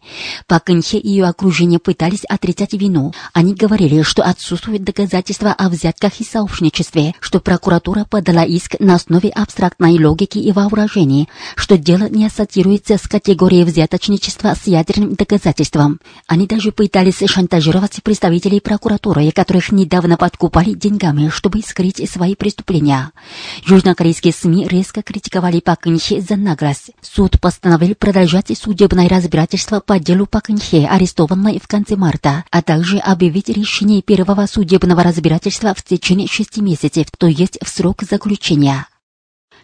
Пак 0.47 0.65
Кын 0.65 0.83
и 0.93 1.09
ее 1.09 1.25
окружение 1.25 1.79
пытались 1.79 2.27
отрицать 2.29 2.75
вину. 2.75 3.15
Они 3.33 3.55
говорили, 3.55 4.03
что 4.03 4.23
отсутствуют 4.23 4.85
доказательства 4.85 5.55
о 5.55 5.71
взятках 5.71 6.21
и 6.21 6.25
сообщничестве, 6.25 7.15
что 7.21 7.41
прокуратура 7.41 8.05
подала 8.05 8.45
иск 8.45 8.79
на 8.79 8.97
основе 8.97 9.31
абстрактной 9.31 9.99
логики 10.05 10.37
и 10.37 10.53
вооружений, 10.53 11.31
что 11.57 11.79
дело 11.79 12.11
не 12.11 12.27
ассоциируется 12.27 12.74
ассоциируется 12.75 12.99
с 12.99 13.09
категорией 13.09 13.65
взяточничества 13.65 14.55
с 14.55 14.67
ядерным 14.67 15.15
доказательством. 15.15 16.01
Они 16.27 16.47
даже 16.47 16.73
пытались 16.73 17.23
шантажировать 17.27 18.03
представителей 18.03 18.61
прокуратуры, 18.61 19.31
которых 19.33 19.73
недавно 19.73 20.17
подкупали 20.17 20.73
деньгами, 20.73 21.29
чтобы 21.29 21.61
скрыть 21.63 22.09
свои 22.11 22.35
преступления. 22.35 23.13
Южнокорейские 23.67 24.33
СМИ 24.33 24.69
резко 24.69 25.03
критиковали 25.03 25.61
Пак 25.61 25.87
Инхе 25.87 26.21
за 26.21 26.37
наглость. 26.37 26.91
Суд 27.01 27.41
постановил 27.41 27.95
продолжать 27.95 28.57
судебное 28.57 29.09
разбирательство 29.09 29.81
по 29.81 29.99
делу 29.99 30.27
Пак 30.27 30.51
Инхе, 30.51 30.87
арестованной 30.87 31.61
в 31.63 31.69
конце 31.69 31.97
марта, 31.97 32.45
а 32.51 32.63
также 32.63 32.99
объявить 32.99 33.49
решение 33.49 34.03
первого 34.03 34.47
судебного 34.47 35.03
разбирательства 35.03 35.75
в 35.75 35.83
течение 35.83 36.29
шести 36.29 36.61
месяцев, 36.61 37.07
то 37.17 37.27
есть 37.27 37.59
в 37.63 37.69
срок 37.69 38.03
заключения. 38.03 38.87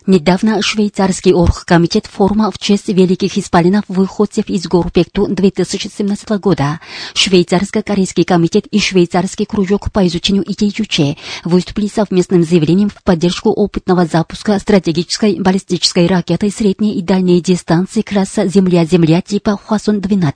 Недавно 0.06 0.62
швейцарский 0.62 1.34
оргкомитет 1.34 2.06
форума 2.06 2.50
в 2.50 2.58
честь 2.58 2.88
великих 2.88 3.36
исполинов 3.36 3.84
выходцев 3.86 4.48
из 4.48 4.66
гор 4.66 4.90
Пекту 4.90 5.26
2017 5.26 6.28
года, 6.40 6.80
швейцарско-корейский 7.14 8.24
комитет 8.24 8.66
и 8.68 8.80
швейцарский 8.80 9.44
кружок 9.44 9.92
по 9.92 10.06
изучению 10.06 10.50
идей 10.50 10.72
Юче 10.74 11.18
выступили 11.44 11.86
совместным 11.86 12.44
заявлением 12.44 12.88
в 12.88 13.02
поддержку 13.02 13.50
опытного 13.50 14.06
запуска 14.06 14.58
стратегической 14.58 15.38
баллистической 15.38 16.06
ракеты 16.06 16.50
средней 16.50 16.94
и 16.94 17.02
дальней 17.02 17.42
дистанции 17.42 18.00
класса 18.00 18.46
Земля-Земля 18.48 19.20
типа 19.20 19.58
Хвасон-12, 19.68 20.34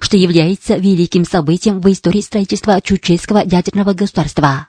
что 0.00 0.16
является 0.16 0.74
великим 0.74 1.24
событием 1.24 1.80
в 1.80 1.90
истории 1.90 2.20
строительства 2.20 2.80
чучейского 2.80 3.42
ядерного 3.44 3.92
государства. 3.92 4.68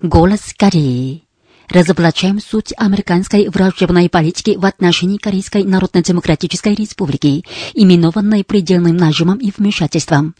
Голос 0.00 0.54
Кореи 0.56 1.24
разоблачаем 1.70 2.40
суть 2.40 2.72
американской 2.76 3.48
враждебной 3.48 4.08
политики 4.08 4.56
в 4.56 4.64
отношении 4.66 5.18
Корейской 5.18 5.64
Народно-Демократической 5.64 6.74
Республики, 6.74 7.44
именованной 7.74 8.44
предельным 8.44 8.96
нажимом 8.96 9.38
и 9.38 9.52
вмешательством. 9.56 10.34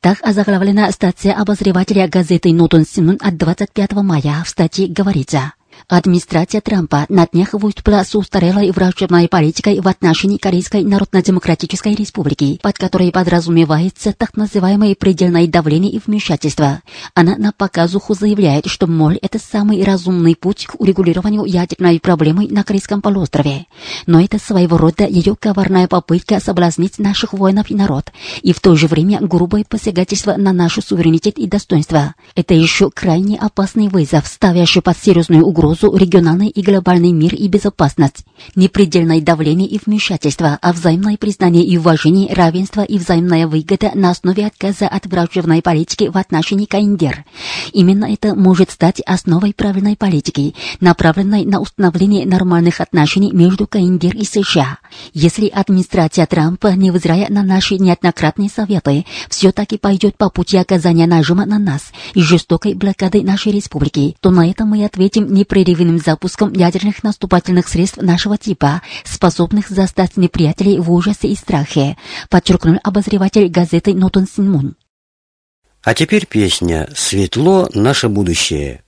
Так 0.00 0.18
озаглавлена 0.22 0.90
статья 0.90 1.34
обозревателя 1.34 2.08
газеты 2.08 2.52
«Нотон 2.52 2.84
Синун» 2.84 3.18
от 3.20 3.36
25 3.36 3.92
мая. 3.92 4.42
В 4.44 4.48
статье 4.48 4.86
говорится– 4.88 5.54
Администрация 5.88 6.62
Трампа 6.62 7.04
на 7.10 7.26
днях 7.26 7.52
выступила 7.52 8.02
с 8.02 8.14
устарелой 8.14 8.70
враждебной 8.70 9.28
политикой 9.28 9.80
в 9.80 9.88
отношении 9.88 10.38
Корейской 10.38 10.82
Народно-Демократической 10.82 11.94
Республики, 11.94 12.58
под 12.62 12.78
которой 12.78 13.12
подразумевается 13.12 14.14
так 14.14 14.34
называемое 14.36 14.94
предельное 14.94 15.46
давление 15.46 15.92
и 15.92 16.00
вмешательство. 16.04 16.80
Она 17.14 17.36
на 17.36 17.52
показуху 17.52 18.14
заявляет, 18.14 18.66
что, 18.66 18.86
моль, 18.86 19.18
это 19.20 19.38
самый 19.38 19.84
разумный 19.84 20.34
путь 20.34 20.66
к 20.66 20.80
урегулированию 20.80 21.44
ядерной 21.44 22.00
проблемы 22.00 22.48
на 22.48 22.64
Корейском 22.64 23.02
полуострове. 23.02 23.66
Но 24.06 24.20
это 24.20 24.38
своего 24.38 24.78
рода 24.78 25.06
ее 25.06 25.36
коварная 25.36 25.86
попытка 25.86 26.40
соблазнить 26.40 26.98
наших 26.98 27.34
воинов 27.34 27.70
и 27.70 27.74
народ, 27.74 28.10
и 28.40 28.54
в 28.54 28.60
то 28.60 28.74
же 28.74 28.86
время 28.86 29.18
грубое 29.20 29.64
посягательство 29.68 30.36
на 30.36 30.52
нашу 30.52 30.80
суверенитет 30.80 31.38
и 31.38 31.46
достоинство. 31.46 32.14
Это 32.34 32.54
еще 32.54 32.90
крайне 32.90 33.38
опасный 33.38 33.88
вызов, 33.88 34.26
ставящий 34.26 34.80
под 34.80 34.96
серьезную 34.96 35.44
угрозу 35.44 35.63
угрозу 35.64 35.96
региональный 35.96 36.48
и 36.48 36.62
глобальный 36.62 37.12
мир 37.12 37.34
и 37.34 37.48
безопасность, 37.48 38.24
непредельное 38.54 39.20
давление 39.20 39.66
и 39.66 39.80
вмешательство, 39.84 40.58
а 40.60 40.72
взаимное 40.72 41.16
признание 41.16 41.64
и 41.64 41.78
уважение, 41.78 42.32
равенство 42.34 42.82
и 42.82 42.98
взаимная 42.98 43.46
выгода 43.46 43.90
на 43.94 44.10
основе 44.10 44.46
отказа 44.46 44.86
от 44.86 45.06
враждебной 45.06 45.62
политики 45.62 46.10
в 46.12 46.18
отношении 46.18 46.66
КНДР. 46.66 47.24
Именно 47.72 48.12
это 48.12 48.34
может 48.34 48.70
стать 48.70 49.00
основой 49.06 49.54
правильной 49.54 49.96
политики, 49.96 50.54
направленной 50.80 51.44
на 51.44 51.60
установление 51.60 52.26
нормальных 52.26 52.80
отношений 52.80 53.32
между 53.32 53.66
КНДР 53.66 54.16
и 54.16 54.24
США. 54.24 54.78
Если 55.14 55.48
администрация 55.48 56.26
Трампа, 56.26 56.68
невзирая 56.68 57.28
на 57.30 57.42
наши 57.42 57.76
неоднократные 57.78 58.50
советы, 58.50 59.06
все-таки 59.30 59.78
пойдет 59.78 60.16
по 60.18 60.28
пути 60.28 60.58
оказания 60.58 61.06
нажима 61.06 61.46
на 61.46 61.58
нас 61.58 61.92
и 62.14 62.20
жестокой 62.20 62.74
блокады 62.74 63.22
нашей 63.22 63.52
республики, 63.52 64.16
то 64.20 64.30
на 64.30 64.48
это 64.48 64.64
мы 64.64 64.84
ответим 64.84 65.32
непрерывным 65.54 65.98
запуском 65.98 66.52
ядерных 66.52 67.02
наступательных 67.02 67.68
средств 67.68 67.98
нашего 67.98 68.36
типа, 68.36 68.82
способных 69.04 69.68
застать 69.68 70.16
неприятелей 70.16 70.78
в 70.78 70.90
ужасе 70.90 71.28
и 71.28 71.36
страхе, 71.36 71.96
подчеркнул 72.28 72.78
обозреватель 72.82 73.48
газеты 73.48 73.94
Нотон 73.94 74.26
Синмун. 74.26 74.76
А 75.82 75.94
теперь 75.94 76.26
песня 76.26 76.88
«Светло 76.94 77.68
наше 77.74 78.08
будущее». 78.08 78.83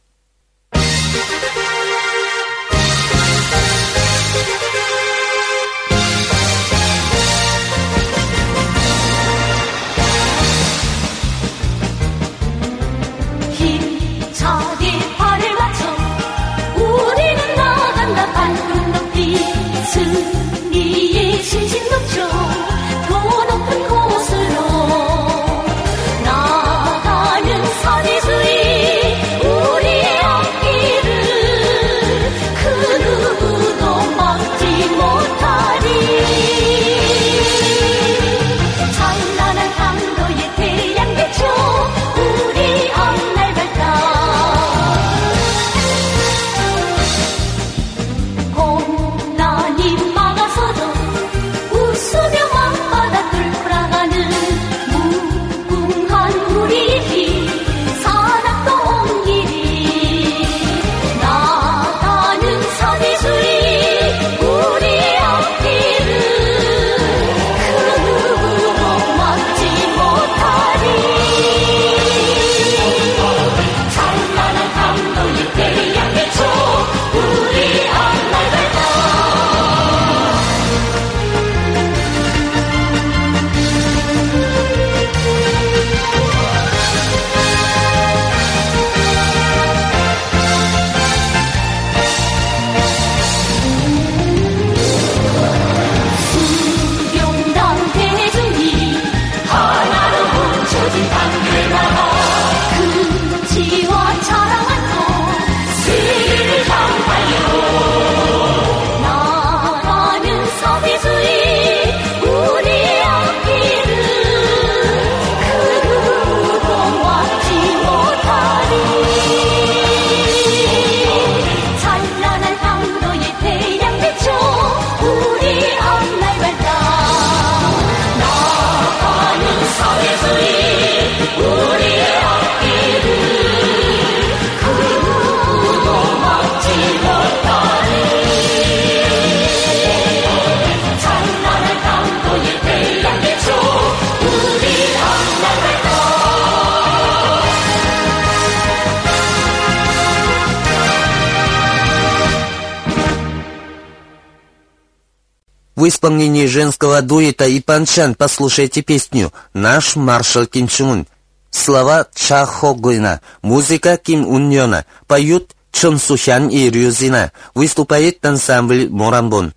в 155.86 155.88
исполнении 155.88 156.46
женского 156.46 157.00
дуэта 157.00 157.46
и 157.46 157.60
панчан 157.60 158.16
послушайте 158.16 158.82
песню 158.82 159.32
«Наш 159.54 159.94
маршал 159.94 160.46
Ким 160.46 160.66
Чун». 160.66 161.06
Слова 161.52 162.08
Ча 162.12 162.44
Хо 162.44 162.74
Гуйна, 162.74 163.20
музыка 163.40 163.96
Ким 163.96 164.26
Ун 164.26 164.50
Йона, 164.50 164.84
поют 165.06 165.54
Чон 165.70 166.00
Сухян 166.00 166.48
и 166.48 166.70
Рюзина, 166.70 167.30
выступает 167.54 168.24
ансамбль 168.26 168.88
«Морамбон». 168.90 169.54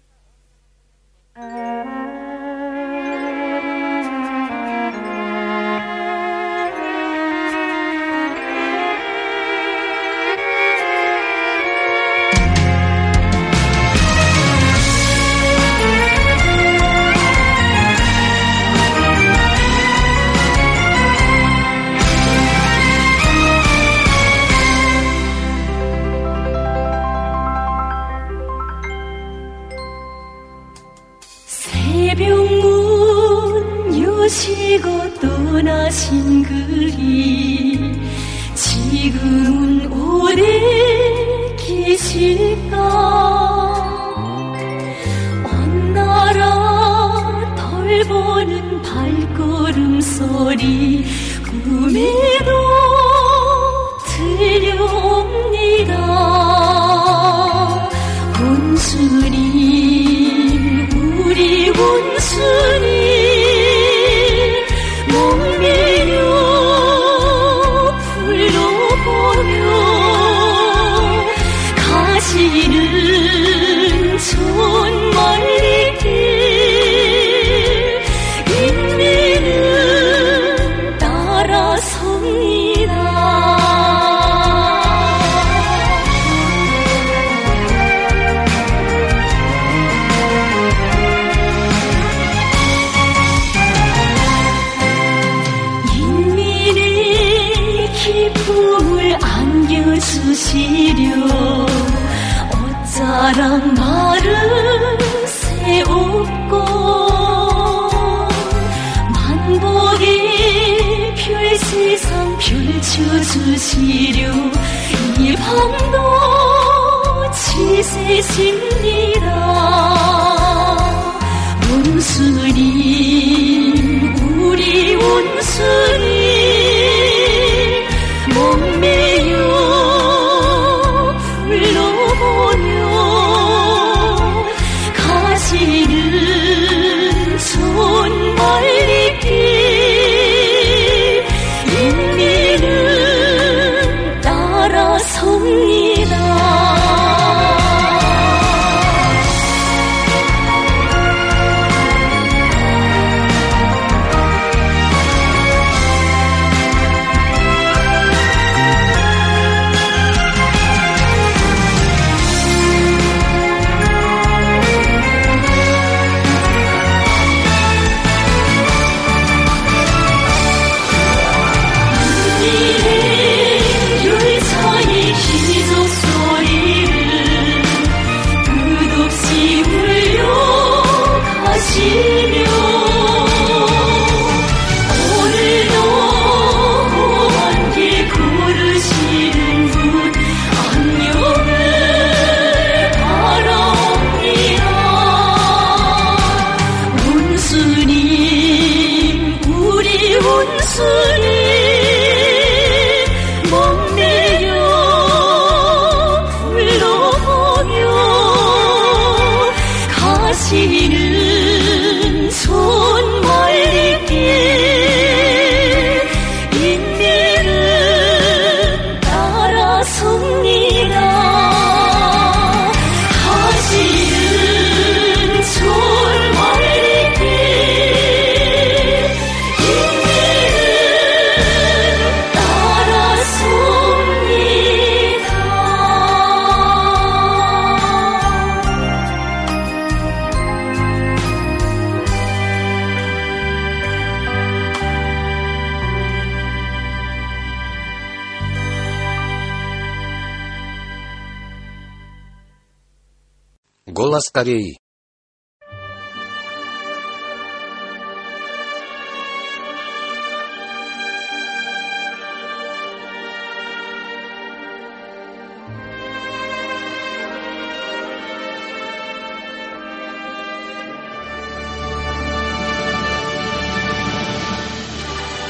Голос 254.00 254.30
Кореи. 254.30 254.80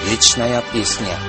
Вечная 0.08 0.64
песня. 0.74 1.29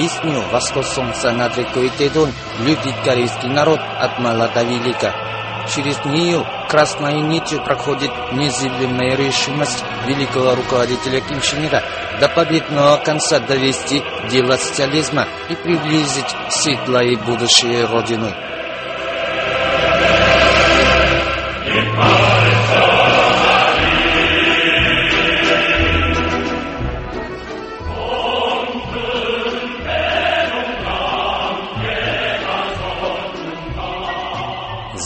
Песню 0.00 0.40
«Восход 0.50 0.86
над 1.24 1.58
рекой 1.58 1.90
Тедон» 1.90 2.30
любит 2.64 2.94
корейский 3.04 3.50
народ 3.50 3.80
от 3.98 4.18
мала 4.18 4.48
до 4.48 4.62
велика. 4.62 5.12
Через 5.74 6.02
нее 6.06 6.42
красной 6.70 7.20
нитью 7.20 7.60
проходит 7.62 8.10
незыблемая 8.32 9.14
решимость 9.14 9.84
великого 10.06 10.54
руководителя 10.54 11.20
Ким 11.20 11.42
Чен 11.42 11.66
Ира 11.66 11.82
до 12.18 12.30
победного 12.30 12.96
конца 12.96 13.40
довести 13.40 14.02
дело 14.30 14.56
социализма 14.56 15.28
и 15.50 15.54
приблизить 15.54 16.34
светлое 16.48 17.18
будущее 17.18 17.84
Родины. 17.84 18.49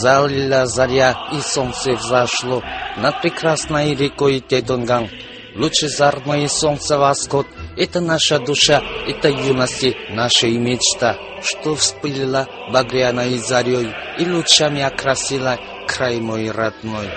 Залила 0.05 0.67
заря, 0.67 1.15
и 1.33 1.39
солнце 1.41 1.93
взошло 1.93 2.61
над 2.95 3.23
прекрасной 3.23 3.95
рекой 3.95 4.39
Тедонган. 4.39 5.09
Лучезарное 5.55 6.47
солнце 6.47 6.99
восход— 6.99 7.47
это 7.75 8.01
наша 8.01 8.37
душа, 8.37 8.83
это 9.07 9.29
юности, 9.29 9.97
наша 10.11 10.45
мечта, 10.45 11.17
что 11.41 11.75
вспылила 11.75 12.47
багряной 12.71 13.39
зарей 13.39 13.87
и 14.19 14.29
лучами 14.29 14.83
окрасила 14.83 15.57
край 15.87 16.19
мой 16.19 16.51
родной. 16.51 17.09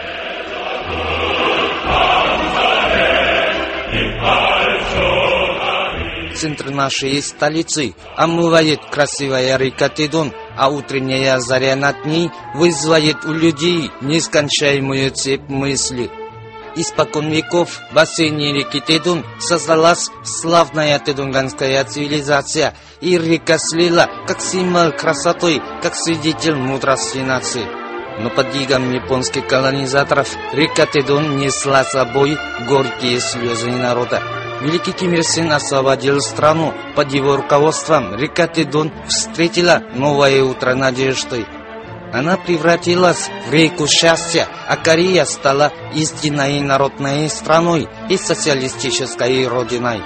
Центр 6.39 6.71
нашей 6.71 7.21
столицы 7.21 7.95
омывает 8.17 8.79
красивая 8.93 9.57
река 9.57 9.89
Тедон, 9.89 10.33
а 10.57 10.69
утренняя 10.69 11.41
заря 11.41 11.75
над 11.75 12.05
ней 12.05 12.31
вызывает 12.55 13.25
у 13.25 13.33
людей 13.33 13.91
нескончаемую 14.03 15.11
цепь 15.11 15.49
мыслей. 15.49 16.09
Испокон 16.77 17.29
веков 17.33 17.81
в 17.91 17.95
бассейне 17.95 18.53
реки 18.53 18.79
Тедун 18.79 19.25
создалась 19.41 20.11
славная 20.23 21.01
тедунганская 21.01 21.83
цивилизация, 21.83 22.73
и 23.01 23.19
река 23.19 23.59
слила 23.59 24.09
как 24.29 24.41
символ 24.41 24.93
красоты, 24.93 25.61
как 25.83 25.97
свидетель 25.97 26.55
мудрости 26.55 27.19
нации. 27.19 27.67
Но 28.21 28.31
под 28.31 28.55
игом 28.55 28.93
японских 28.93 29.49
колонизаторов 29.49 30.29
река 30.53 30.87
Тедун 30.87 31.39
несла 31.39 31.83
собой 31.83 32.39
горькие 32.69 33.19
слезы 33.19 33.73
народа. 33.73 34.23
Великий 34.61 34.93
Ким 34.93 35.15
Ир 35.15 35.23
Сен 35.23 35.53
освободил 35.53 36.21
страну. 36.21 36.75
Под 36.97 37.13
его 37.13 37.37
руководством 37.37 38.17
река 38.17 38.49
Тедун 38.49 38.93
встретила 39.07 39.83
новое 39.95 40.43
утро 40.43 40.75
надежды. 40.75 41.47
Она 42.13 42.37
превратилась 42.37 43.31
в 43.49 43.53
реку 43.53 43.87
счастья, 43.87 44.49
а 44.67 44.77
Корея 44.77 45.25
стала 45.27 45.73
истинной 45.95 46.61
народной 46.61 47.29
страной 47.29 47.89
и 48.09 48.17
социалистической 48.17 49.47
родиной. 49.47 50.03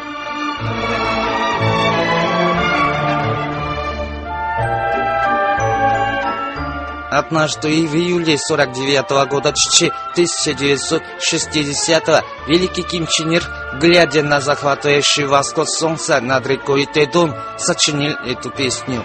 Однажды 7.12 7.86
в 7.86 7.94
июле 7.94 8.36
49 8.38 9.28
года 9.28 9.50
1960 9.50 12.24
великий 12.48 12.82
Ким 12.84 13.06
Чен 13.06 13.32
Ир, 13.32 13.46
глядя 13.78 14.22
на 14.22 14.40
захватывающий 14.40 15.26
восход 15.26 15.68
солнца 15.68 16.22
над 16.22 16.46
рекой 16.46 16.86
Тедун, 16.86 17.34
сочинил 17.58 18.16
эту 18.24 18.48
песню. 18.48 19.04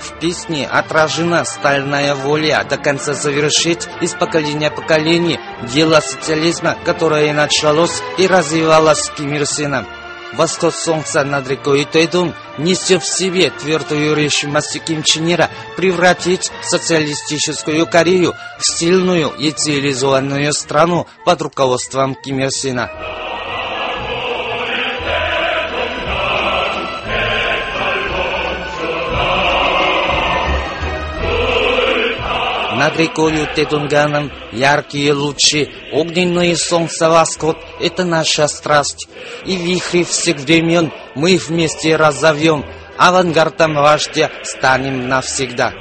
В 0.00 0.18
песне 0.18 0.66
отражена 0.66 1.44
стальная 1.44 2.14
воля 2.14 2.64
до 2.66 2.78
конца 2.78 3.12
завершить 3.12 3.86
из 4.00 4.14
поколения 4.14 4.70
в 4.70 4.74
поколение 4.74 5.38
дело 5.74 6.00
социализма, 6.00 6.78
которое 6.86 7.34
началось 7.34 8.00
и 8.16 8.26
развивалось 8.26 9.10
Ким 9.14 9.34
Ир 9.34 9.44
Сеном. 9.44 9.86
Восход 10.34 10.74
солнца 10.74 11.24
над 11.24 11.46
рекой 11.48 11.84
Тайдун 11.84 12.34
несет 12.58 13.02
в 13.02 13.06
себе 13.06 13.50
твердую 13.50 14.16
решимость 14.16 14.82
Ким 14.84 15.02
Чен 15.02 15.32
Ира 15.32 15.50
превратить 15.76 16.50
социалистическую 16.62 17.86
Корею 17.86 18.34
в 18.58 18.66
сильную 18.66 19.28
и 19.28 19.50
цивилизованную 19.50 20.52
страну 20.54 21.06
под 21.24 21.42
руководством 21.42 22.14
Ким 22.14 22.40
Ир 22.40 22.50
Сена. 22.50 23.21
Над 32.82 32.96
рекою 32.96 33.46
Тедунганом 33.54 34.32
яркие 34.50 35.12
лучи, 35.12 35.70
огненные 35.92 36.56
солнце 36.56 37.08
восход— 37.08 37.56
это 37.80 38.04
наша 38.04 38.48
страсть. 38.48 39.06
И 39.46 39.54
вихри 39.54 40.02
всех 40.02 40.38
времен 40.38 40.90
мы 41.14 41.36
вместе 41.36 41.94
разовьем, 41.94 42.64
авангардом 42.98 43.74
вождя 43.74 44.32
станем 44.42 45.08
навсегда. 45.08 45.72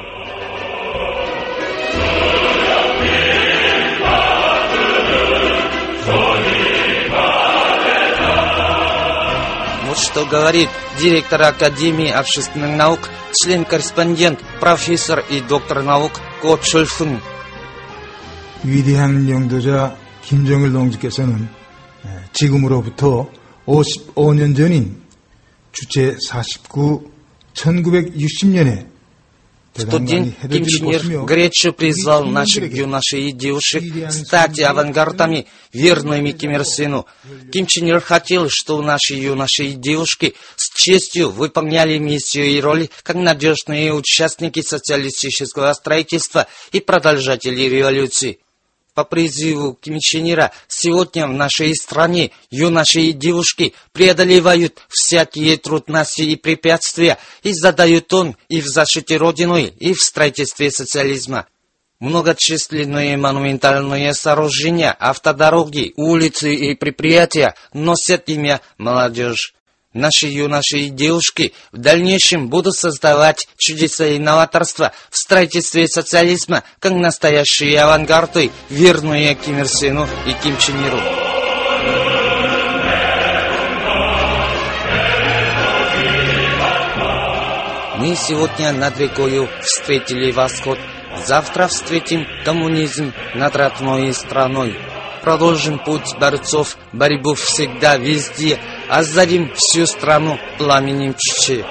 Вот 9.87 9.97
что 9.97 10.25
говорит 10.25 10.69
директор 10.99 11.41
Академии 11.41 12.11
общественных 12.11 12.77
наук, 12.77 12.99
член-корреспондент, 13.33 14.39
профессор 14.59 15.23
и 15.31 15.39
доктор 15.39 15.81
наук 15.81 16.11
꽃을 16.41 16.85
훔. 16.85 17.19
위대한 18.63 19.29
영도자 19.29 19.95
김정일 20.23 20.71
동지께서는 20.71 21.47
예, 22.05 22.09
지금으로부터 22.33 23.29
55년 23.65 24.55
전인 24.55 25.01
주체 25.71 26.17
49, 26.19 27.11
1960년에 27.53 28.90
В 29.73 29.89
тот 29.89 30.05
день 30.05 30.35
Ким 30.41 30.65
Чен 30.65 30.89
Ир 30.89 31.25
горячо 31.25 31.71
призвал 31.71 32.25
наших 32.25 32.73
юношей 32.73 33.29
и 33.29 33.31
девушек 33.31 33.83
стать 34.11 34.59
авангардами, 34.59 35.47
верными 35.71 36.31
Ким 36.31 36.51
Ир 36.51 36.65
Сену. 36.65 37.05
Ким 37.51 37.65
Чен 37.65 37.87
Ир 37.87 38.01
хотел, 38.01 38.49
что 38.49 38.81
наши 38.81 39.15
юноши 39.15 39.65
и 39.65 39.73
девушки 39.73 40.35
с 40.57 40.69
честью 40.69 41.29
выполняли 41.29 41.97
миссию 41.97 42.47
и 42.47 42.59
роль 42.59 42.89
как 43.03 43.15
надежные 43.15 43.93
участники 43.93 44.61
социалистического 44.61 45.71
строительства 45.73 46.47
и 46.73 46.81
продолжатели 46.81 47.61
революции. 47.61 48.39
По 48.93 49.05
призыву 49.05 49.77
Ира 49.83 50.51
сегодня 50.67 51.25
в 51.25 51.31
нашей 51.31 51.73
стране 51.75 52.31
юноши 52.49 52.99
и 53.01 53.11
девушки 53.13 53.73
преодолевают 53.93 54.79
всякие 54.89 55.55
трудности 55.57 56.23
и 56.23 56.35
препятствия 56.35 57.17
и 57.41 57.53
задают 57.53 58.07
тон 58.07 58.35
и 58.49 58.59
в 58.59 58.67
защите 58.67 59.15
Родины, 59.15 59.73
и 59.79 59.93
в 59.93 60.01
строительстве 60.01 60.71
социализма. 60.71 61.47
Многочисленные 62.01 63.15
монументальные 63.15 64.13
сооружения, 64.13 64.91
автодороги, 64.99 65.93
улицы 65.95 66.53
и 66.53 66.75
предприятия 66.75 67.55
носят 67.73 68.27
имя 68.27 68.59
«Молодежь». 68.77 69.53
Наши 69.93 70.27
юноши 70.27 70.77
и 70.77 70.89
девушки 70.89 71.53
в 71.73 71.77
дальнейшем 71.77 72.47
будут 72.47 72.77
создавать 72.77 73.49
чудеса 73.57 74.05
и 74.05 74.19
новаторства 74.19 74.93
в 75.09 75.17
строительстве 75.17 75.85
социализма, 75.85 76.63
как 76.79 76.93
настоящие 76.93 77.81
авангарды, 77.81 78.51
верные 78.69 79.35
Ким 79.35 79.59
Ир 79.59 79.67
Сену 79.67 80.07
и 80.25 80.31
Ким 80.41 80.57
Чен 80.57 80.85
Иру. 80.85 80.99
Мы 87.97 88.15
сегодня 88.15 88.71
над 88.71 88.97
рекою 88.97 89.49
встретили 89.61 90.31
восход, 90.31 90.79
завтра 91.25 91.67
встретим 91.67 92.25
коммунизм 92.45 93.11
над 93.35 93.55
родной 93.57 94.13
страной. 94.13 94.75
Продолжим 95.21 95.77
путь 95.77 96.15
борцов, 96.19 96.77
борьбу 96.93 97.35
всегда, 97.35 97.97
везде, 97.97 98.59
озарим 98.89 99.53
всю 99.53 99.85
страну 99.85 100.39
пламенем 100.57 101.13
чечи. 101.15 101.63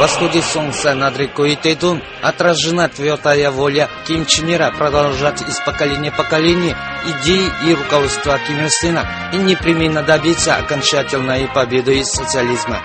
Восходе 0.00 0.40
солнца 0.40 0.94
над 0.94 1.18
рекой 1.18 1.56
Тедун 1.56 2.02
отражена 2.22 2.88
твердая 2.88 3.50
воля 3.50 3.86
Ким 4.06 4.24
Чен 4.24 4.50
Ира 4.50 4.70
продолжать 4.70 5.42
из 5.42 5.60
поколения 5.60 6.10
в 6.10 6.16
поколение 6.16 6.74
идеи 7.06 7.52
и 7.66 7.74
руководства 7.74 8.38
Ким 8.46 8.64
Ир 8.64 8.70
Сена 8.70 9.06
и 9.34 9.36
непременно 9.36 10.02
добиться 10.02 10.56
окончательной 10.56 11.48
победы 11.48 11.98
из 11.98 12.08
социализма. 12.08 12.80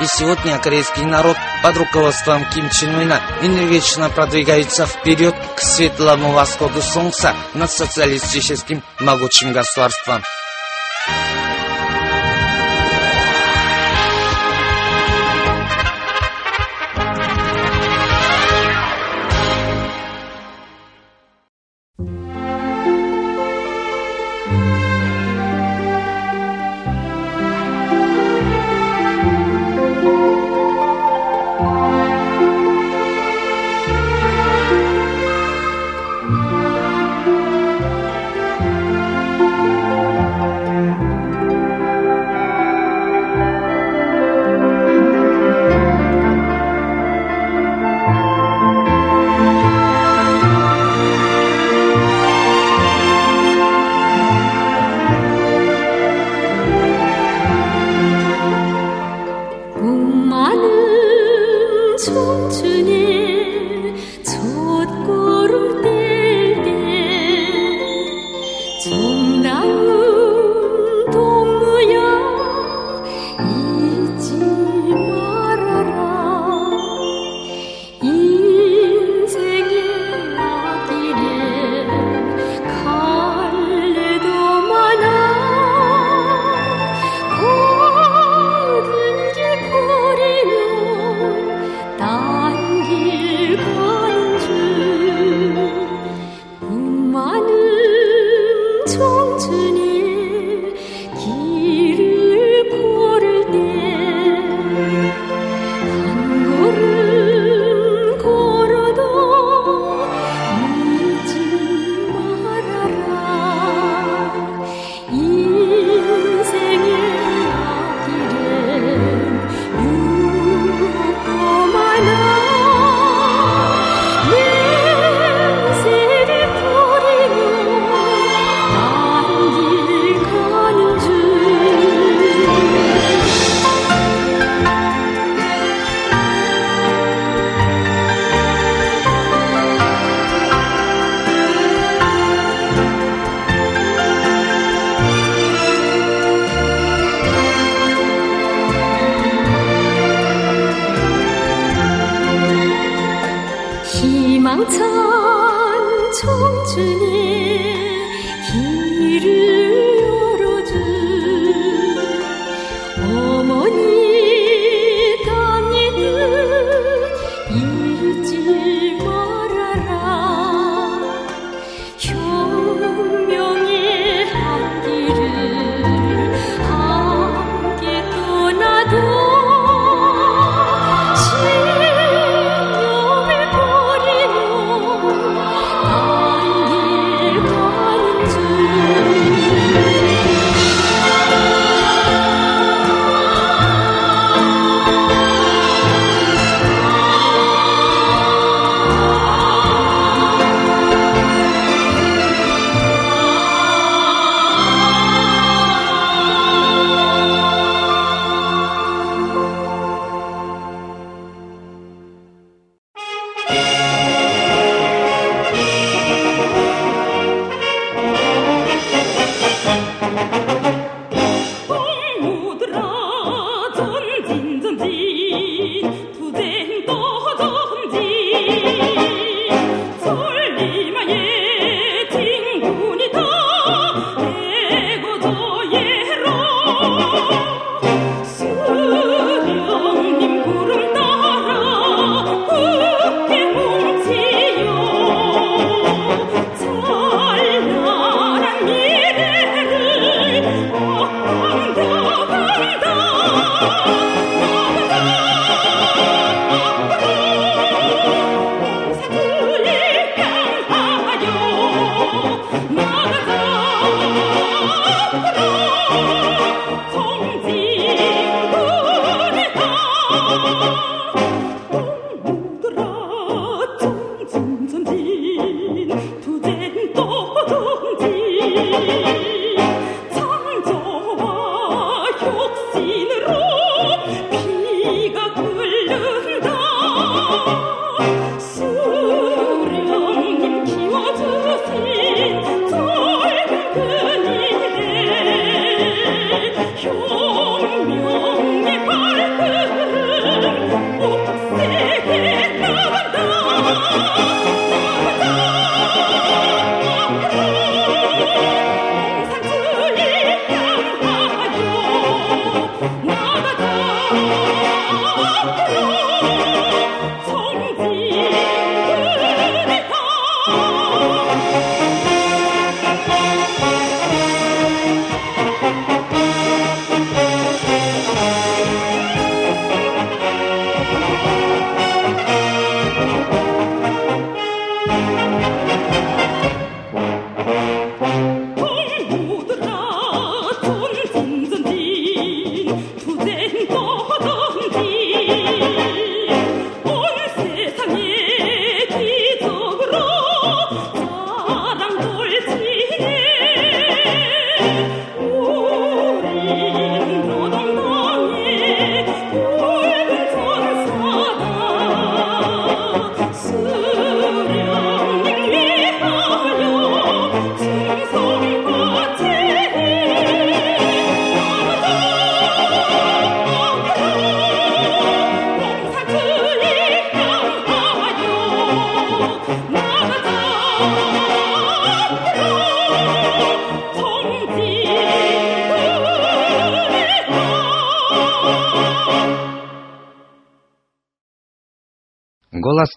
И 0.00 0.06
сегодня 0.06 0.58
корейский 0.58 1.04
народ 1.04 1.36
под 1.64 1.76
руководством 1.76 2.44
Ким 2.54 2.70
Чен 2.70 2.94
Ына 3.00 3.20
энергично 3.42 4.10
продвигается 4.10 4.86
вперед 4.86 5.34
к 5.56 5.60
светлому 5.60 6.30
восходу 6.30 6.80
солнца 6.82 7.34
над 7.54 7.68
социалистическим 7.68 8.80
могучим 9.00 9.52
государством. 9.52 10.22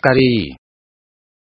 Кореи. 0.04 0.58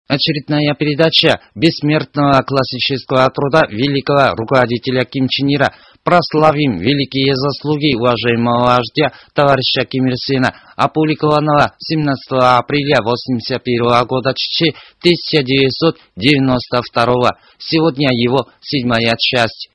Очередная 0.08 0.74
передача 0.74 1.40
бессмертного 1.54 2.42
классического 2.42 3.30
труда 3.30 3.62
великого 3.70 4.34
руководителя 4.36 5.06
Ким 5.06 5.28
Чен 5.28 5.48
Ира 5.48 5.72
прославим 6.04 6.76
великие 6.76 7.34
заслуги 7.34 7.96
уважаемого 7.96 8.76
вождя 8.76 9.14
товарища 9.32 9.86
Ким 9.86 10.08
Ир 10.08 10.18
Сена, 10.18 10.54
опубликованного 10.76 11.72
17 11.78 12.32
апреля 12.32 12.98
1981 12.98 14.06
года 14.06 14.34
Чичи 14.34 14.74
1992. 15.00 17.30
Сегодня 17.56 18.10
его 18.12 18.48
седьмая 18.60 19.16
часть. 19.18 19.71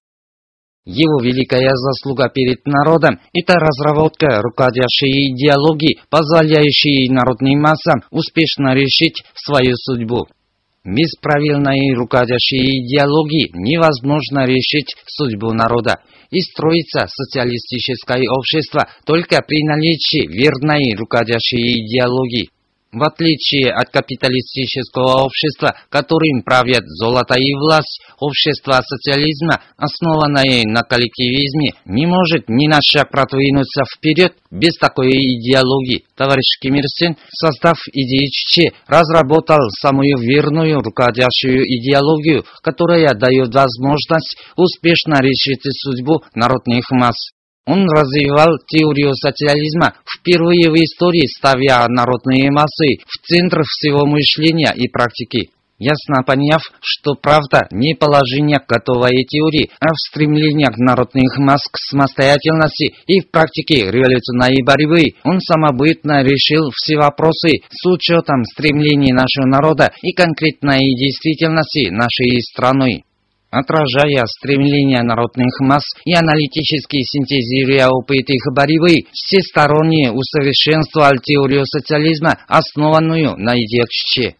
Его 0.87 1.19
великая 1.19 1.75
заслуга 1.75 2.29
перед 2.29 2.65
народом– 2.65 3.19
это 3.33 3.55
разработка 3.55 4.41
руководящей 4.41 5.33
идеологии, 5.33 5.99
позволяющей 6.09 7.09
народным 7.09 7.59
массам 7.59 8.03
успешно 8.09 8.73
решить 8.73 9.21
свою 9.35 9.75
судьбу. 9.75 10.27
Без 10.85 11.13
правильной 11.19 11.93
руководящей 11.93 12.85
идеологии 12.85 13.51
невозможно 13.53 14.45
решить 14.45 14.95
судьбу 15.07 15.51
народа 15.51 15.99
и 16.31 16.39
строится 16.39 17.07
социалистическое 17.09 18.23
общество 18.29 18.87
только 19.05 19.41
при 19.45 19.67
наличии 19.67 20.25
верной 20.25 20.95
руководящей 20.95 21.83
идеологии. 21.83 22.49
В 22.93 23.03
отличие 23.03 23.71
от 23.73 23.89
капиталистического 23.89 25.25
общества, 25.25 25.75
которым 25.89 26.41
правят 26.41 26.83
золото 26.87 27.35
и 27.35 27.53
власть, 27.53 28.01
общество 28.17 28.81
социализма, 28.81 29.61
основанное 29.75 30.63
на 30.63 30.83
коллективизме, 30.83 31.71
не 31.85 32.05
может 32.05 32.47
ни 32.47 32.67
на 32.67 32.81
шаг 32.81 33.11
продвинуться 33.11 33.83
вперед 33.83 34.35
без 34.51 34.77
такой 34.77 35.11
идеологии. 35.11 36.05
Товарищ 36.15 36.59
Ким 36.61 36.75
Ир 36.75 36.85
Сен, 36.87 37.17
создав 37.29 37.77
идеи 37.91 38.29
ЧЧ, 38.31 38.73
разработал 38.87 39.69
самую 39.81 40.17
верную 40.19 40.79
руководящую 40.79 41.65
идеологию, 41.65 42.45
которая 42.63 43.13
дает 43.13 43.53
возможность 43.53 44.37
успешно 44.55 45.19
решить 45.21 45.63
судьбу 45.63 46.23
народных 46.33 46.89
масс. 46.91 47.31
Он 47.67 47.85
развивал 47.89 48.57
теорию 48.65 49.13
социализма, 49.13 49.93
впервые 50.07 50.71
в 50.71 50.75
истории 50.75 51.27
ставя 51.27 51.85
народные 51.89 52.49
массы 52.49 53.03
в 53.05 53.17
центр 53.27 53.63
всего 53.63 54.05
мышления 54.05 54.73
и 54.73 54.87
практики. 54.87 55.49
Ясно 55.77 56.23
поняв, 56.25 56.61
что 56.81 57.13
правда 57.13 57.67
не 57.69 57.93
положение 57.93 58.59
готовой 58.67 59.25
теории, 59.25 59.69
а 59.79 59.93
в 59.93 59.97
стремлениях 59.97 60.77
народных 60.77 61.37
масс 61.37 61.67
к 61.69 61.77
самостоятельности 61.77 62.95
и 63.05 63.19
в 63.19 63.29
практике 63.29 63.91
революционной 63.91 64.63
борьбы, 64.63 65.13
он 65.23 65.39
самобытно 65.39 66.23
решил 66.23 66.71
все 66.73 66.97
вопросы 66.97 67.61
с 67.69 67.85
учетом 67.85 68.43
стремлений 68.45 69.11
нашего 69.11 69.45
народа 69.45 69.91
и 70.01 70.13
конкретной 70.13 70.95
действительности 70.95 71.89
нашей 71.89 72.41
страны 72.41 73.03
отражая 73.57 74.25
стремления 74.25 75.03
народных 75.03 75.59
масс 75.59 75.83
и 76.05 76.13
аналитически 76.13 77.01
синтезируя 77.01 77.89
опыт 77.89 78.29
их 78.29 78.43
борьбы, 78.53 79.05
всесторонне 79.11 80.11
усовершенствовал 80.11 81.17
теорию 81.21 81.65
социализма, 81.65 82.37
основанную 82.47 83.35
на 83.37 83.55
идеях 83.55 83.89
Чче. 83.89 84.35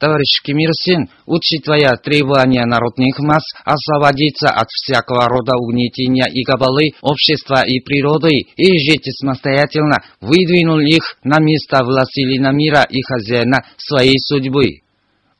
Товарищ 0.00 0.40
Ким 0.42 0.56
Ир 0.56 0.72
Сен, 0.72 1.10
учитывая 1.26 1.94
требования 2.02 2.64
народных 2.64 3.18
масс 3.18 3.44
освободиться 3.66 4.48
от 4.48 4.68
всякого 4.70 5.28
рода 5.28 5.52
угнетения 5.58 6.24
и 6.26 6.42
кабалы 6.42 6.92
общества 7.02 7.62
и 7.66 7.80
природы 7.80 8.30
и 8.56 8.78
жить 8.78 9.04
самостоятельно, 9.20 9.98
выдвинул 10.22 10.78
их 10.78 11.18
на 11.22 11.38
место 11.38 11.84
властелина 11.84 12.50
мира 12.50 12.86
и 12.88 13.02
хозяина 13.02 13.62
своей 13.76 14.18
судьбы. 14.18 14.80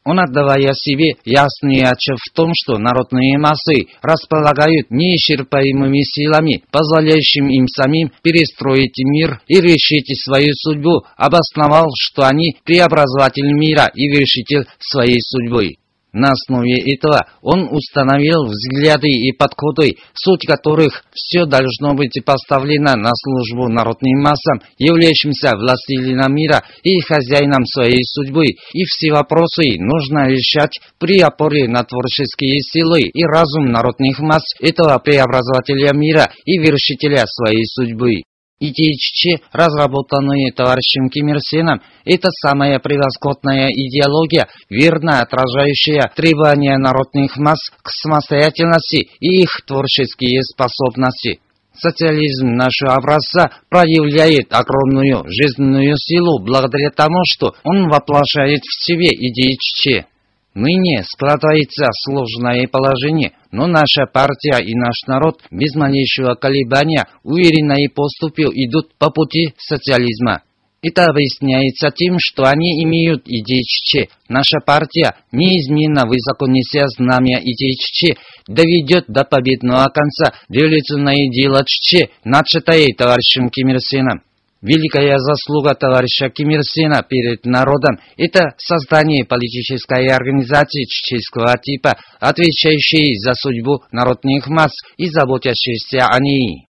Он 0.05 0.18
отдавая 0.18 0.72
себе 0.72 1.16
ясный 1.24 1.82
отчет 1.82 2.16
в 2.18 2.32
том, 2.32 2.53
что 2.55 2.78
народные 2.78 3.38
массы 3.38 3.88
располагают 4.01 4.90
неисчерпаемыми 4.90 6.03
силами, 6.03 6.62
позволяющими 6.70 7.57
им 7.57 7.66
самим 7.68 8.11
перестроить 8.22 8.98
мир 8.98 9.40
и 9.46 9.61
решить 9.61 10.11
свою 10.22 10.55
судьбу, 10.55 11.05
обосновал, 11.16 11.88
что 11.98 12.26
они 12.26 12.57
преобразователь 12.64 13.53
мира 13.53 13.90
и 13.94 14.09
вершитель 14.09 14.66
своей 14.78 15.20
судьбы. 15.20 15.79
На 16.12 16.30
основе 16.32 16.76
этого 16.92 17.26
он 17.40 17.68
установил 17.70 18.46
взгляды 18.46 19.08
и 19.08 19.32
подходы, 19.32 19.96
суть 20.12 20.44
которых 20.44 21.04
все 21.12 21.44
должно 21.44 21.94
быть 21.94 22.18
поставлено 22.24 22.96
на 22.96 23.12
службу 23.14 23.68
народным 23.68 24.20
массам, 24.20 24.61
являющимся 24.78 25.56
властелином 25.56 26.34
мира 26.34 26.64
и 26.82 27.00
хозяином 27.00 27.64
своей 27.64 28.02
судьбы, 28.04 28.46
и 28.72 28.84
все 28.84 29.12
вопросы 29.12 29.78
нужно 29.78 30.28
решать 30.28 30.80
при 30.98 31.20
опоре 31.20 31.68
на 31.68 31.84
творческие 31.84 32.61
силы 32.61 33.02
и 33.02 33.24
разум 33.24 33.66
народных 33.66 34.18
масс 34.18 34.42
этого 34.61 34.98
преобразователя 34.98 35.92
мира 35.94 36.32
и 36.44 36.58
вершителя 36.58 37.24
своей 37.26 37.64
судьбы. 37.66 38.22
Идеи 38.62 39.40
разработанные 39.52 40.52
товарищем 40.52 41.08
Ким 41.08 41.28
Ир 41.28 41.40
Сеном, 41.40 41.80
это 42.04 42.28
самая 42.30 42.78
превосходная 42.78 43.68
идеология, 43.68 44.48
верно 44.68 45.20
отражающая 45.22 46.12
требования 46.14 46.76
народных 46.76 47.38
масс 47.38 47.70
к 47.82 47.88
самостоятельности 47.88 49.08
и 49.18 49.40
их 49.44 49.62
творческие 49.66 50.42
способности. 50.42 51.40
Социализм 51.72 52.48
нашего 52.48 52.96
образца 52.96 53.50
проявляет 53.70 54.52
огромную 54.52 55.24
жизненную 55.26 55.96
силу 55.96 56.38
благодаря 56.44 56.90
тому, 56.90 57.24
что 57.24 57.54
он 57.64 57.88
воплощает 57.88 58.61
в 58.61 58.84
себе 58.84 59.08
идеи 59.08 59.56
ЧЧ. 59.58 60.06
Ныне 60.55 61.05
складывается 61.05 61.86
сложное 61.92 62.66
положение, 62.66 63.34
но 63.53 63.66
наша 63.68 64.07
партия 64.07 64.59
и 64.59 64.74
наш 64.74 65.03
народ 65.07 65.42
без 65.51 65.76
малейшего 65.76 66.34
колебания 66.34 67.07
уверенно 67.22 67.74
и 67.74 67.86
поступил 67.86 68.51
идут 68.53 68.92
по 68.98 69.11
пути 69.11 69.55
социализма. 69.57 70.42
Это 70.82 71.05
объясняется 71.05 71.90
тем, 71.90 72.18
что 72.18 72.44
они 72.44 72.82
имеют 72.82 73.24
идеи 73.26 73.62
ЧЧ. 73.62 74.11
Наша 74.28 74.59
партия, 74.64 75.14
неизменно 75.30 76.07
высоко 76.07 76.46
неся 76.46 76.88
знамя 76.88 77.38
идеи 77.42 77.74
ЧЧ, 77.74 78.18
доведет 78.48 79.05
до 79.07 79.24
победного 79.24 79.84
конца 79.90 80.32
революционное 80.48 81.30
дело 81.30 81.64
ЧЧ, 81.64 82.09
начатое 82.24 82.88
товарищем 82.96 83.51
Ким 83.51 83.68
Ир 83.68 83.80
Сеном. 83.80 84.22
Великая 84.62 85.18
заслуга 85.18 85.74
товарища 85.74 86.28
Ким 86.28 86.50
Ир 86.50 86.62
Сена 86.62 87.02
перед 87.02 87.46
народом– 87.46 87.98
это 88.18 88.54
создание 88.58 89.24
политической 89.24 90.06
организации 90.08 90.84
чеченского 90.84 91.56
типа, 91.56 91.96
отвечающей 92.20 93.18
за 93.18 93.32
судьбу 93.32 93.82
народных 93.90 94.48
масс 94.48 94.72
и 94.98 95.08
заботящейся 95.08 96.06
о 96.08 96.20
ней. 96.20 96.69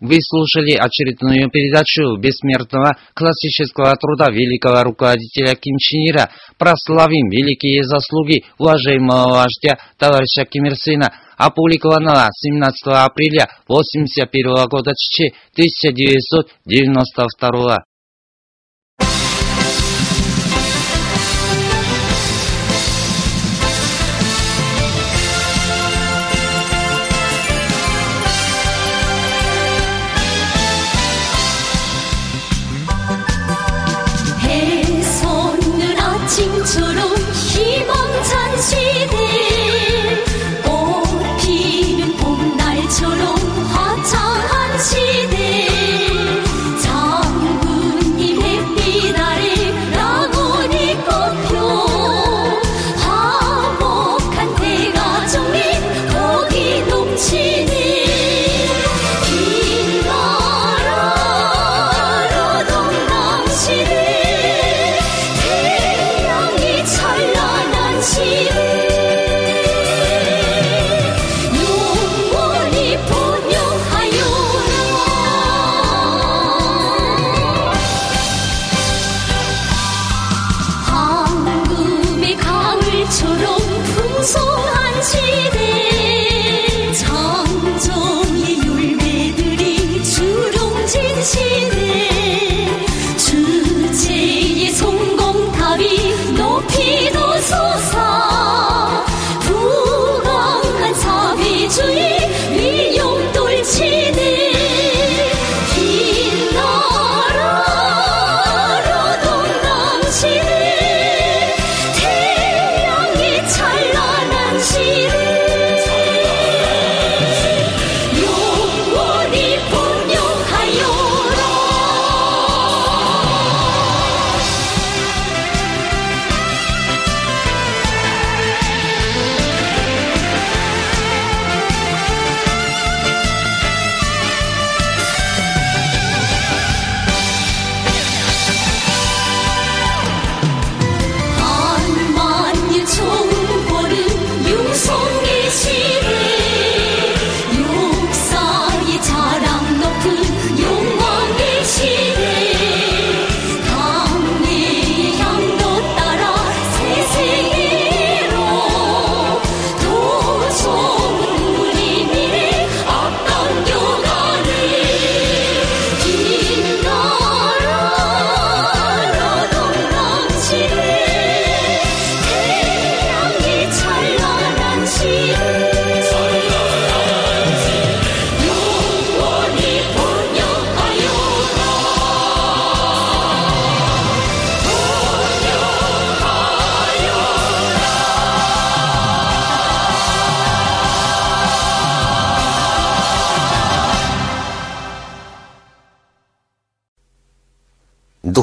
Вы 0.00 0.18
слушали 0.22 0.72
очередную 0.72 1.48
передачу 1.50 2.16
бессмертного 2.16 2.96
классического 3.12 3.94
труда 3.96 4.30
великого 4.30 4.82
руководителя 4.82 5.54
Ким 5.54 5.76
Чен 5.76 6.08
Ира 6.10 6.30
«Прославим 6.56 7.28
великие 7.28 7.84
заслуги 7.84 8.44
уважаемого 8.58 9.34
вождя 9.34 9.76
товарища 9.98 10.46
Ким 10.46 10.64
Ир 10.64 10.76
Сена», 10.76 11.12
опубликованного 11.36 12.30
17 12.32 12.86
апреля 12.86 13.50
1981 13.66 14.68
года 14.68 14.92
1992. 14.92 17.74
해 17.74 17.89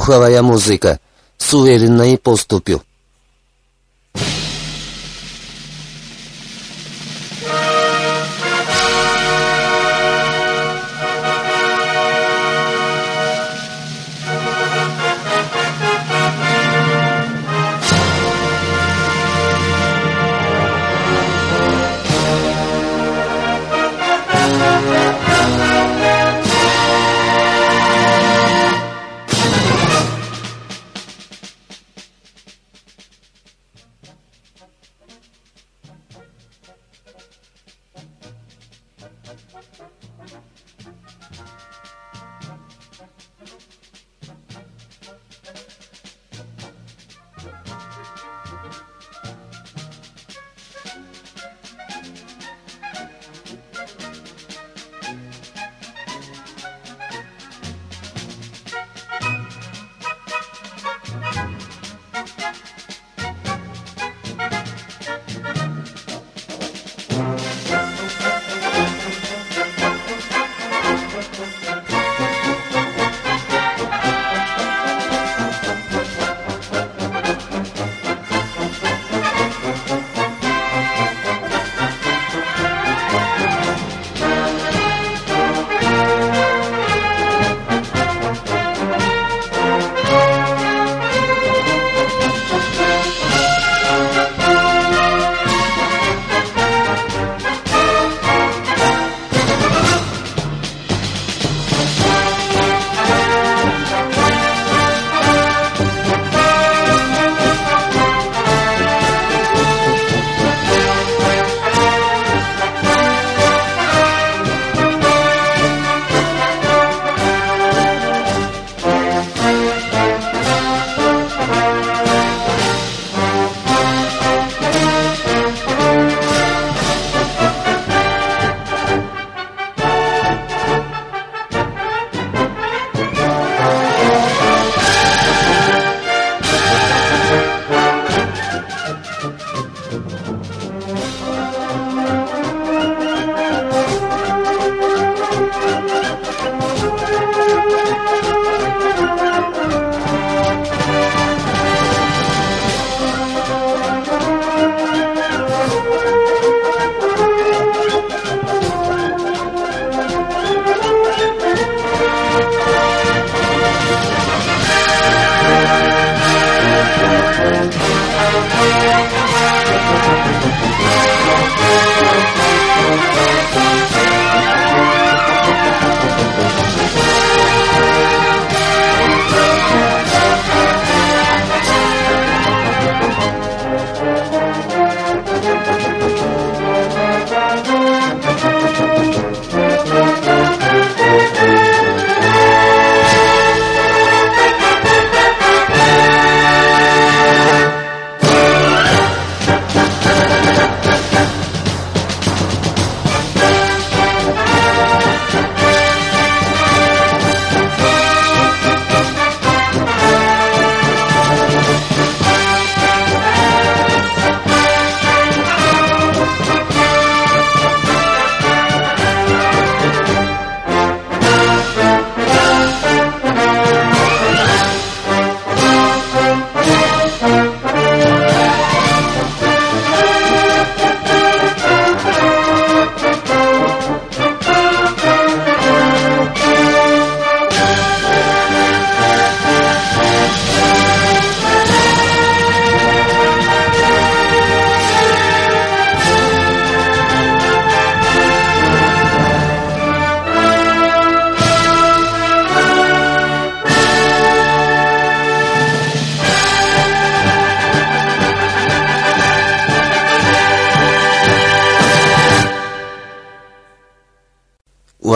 духовая 0.08 0.40
музыка, 0.40 1.00
с 1.36 1.52
уверенной 1.52 2.16
поступью. 2.16 2.82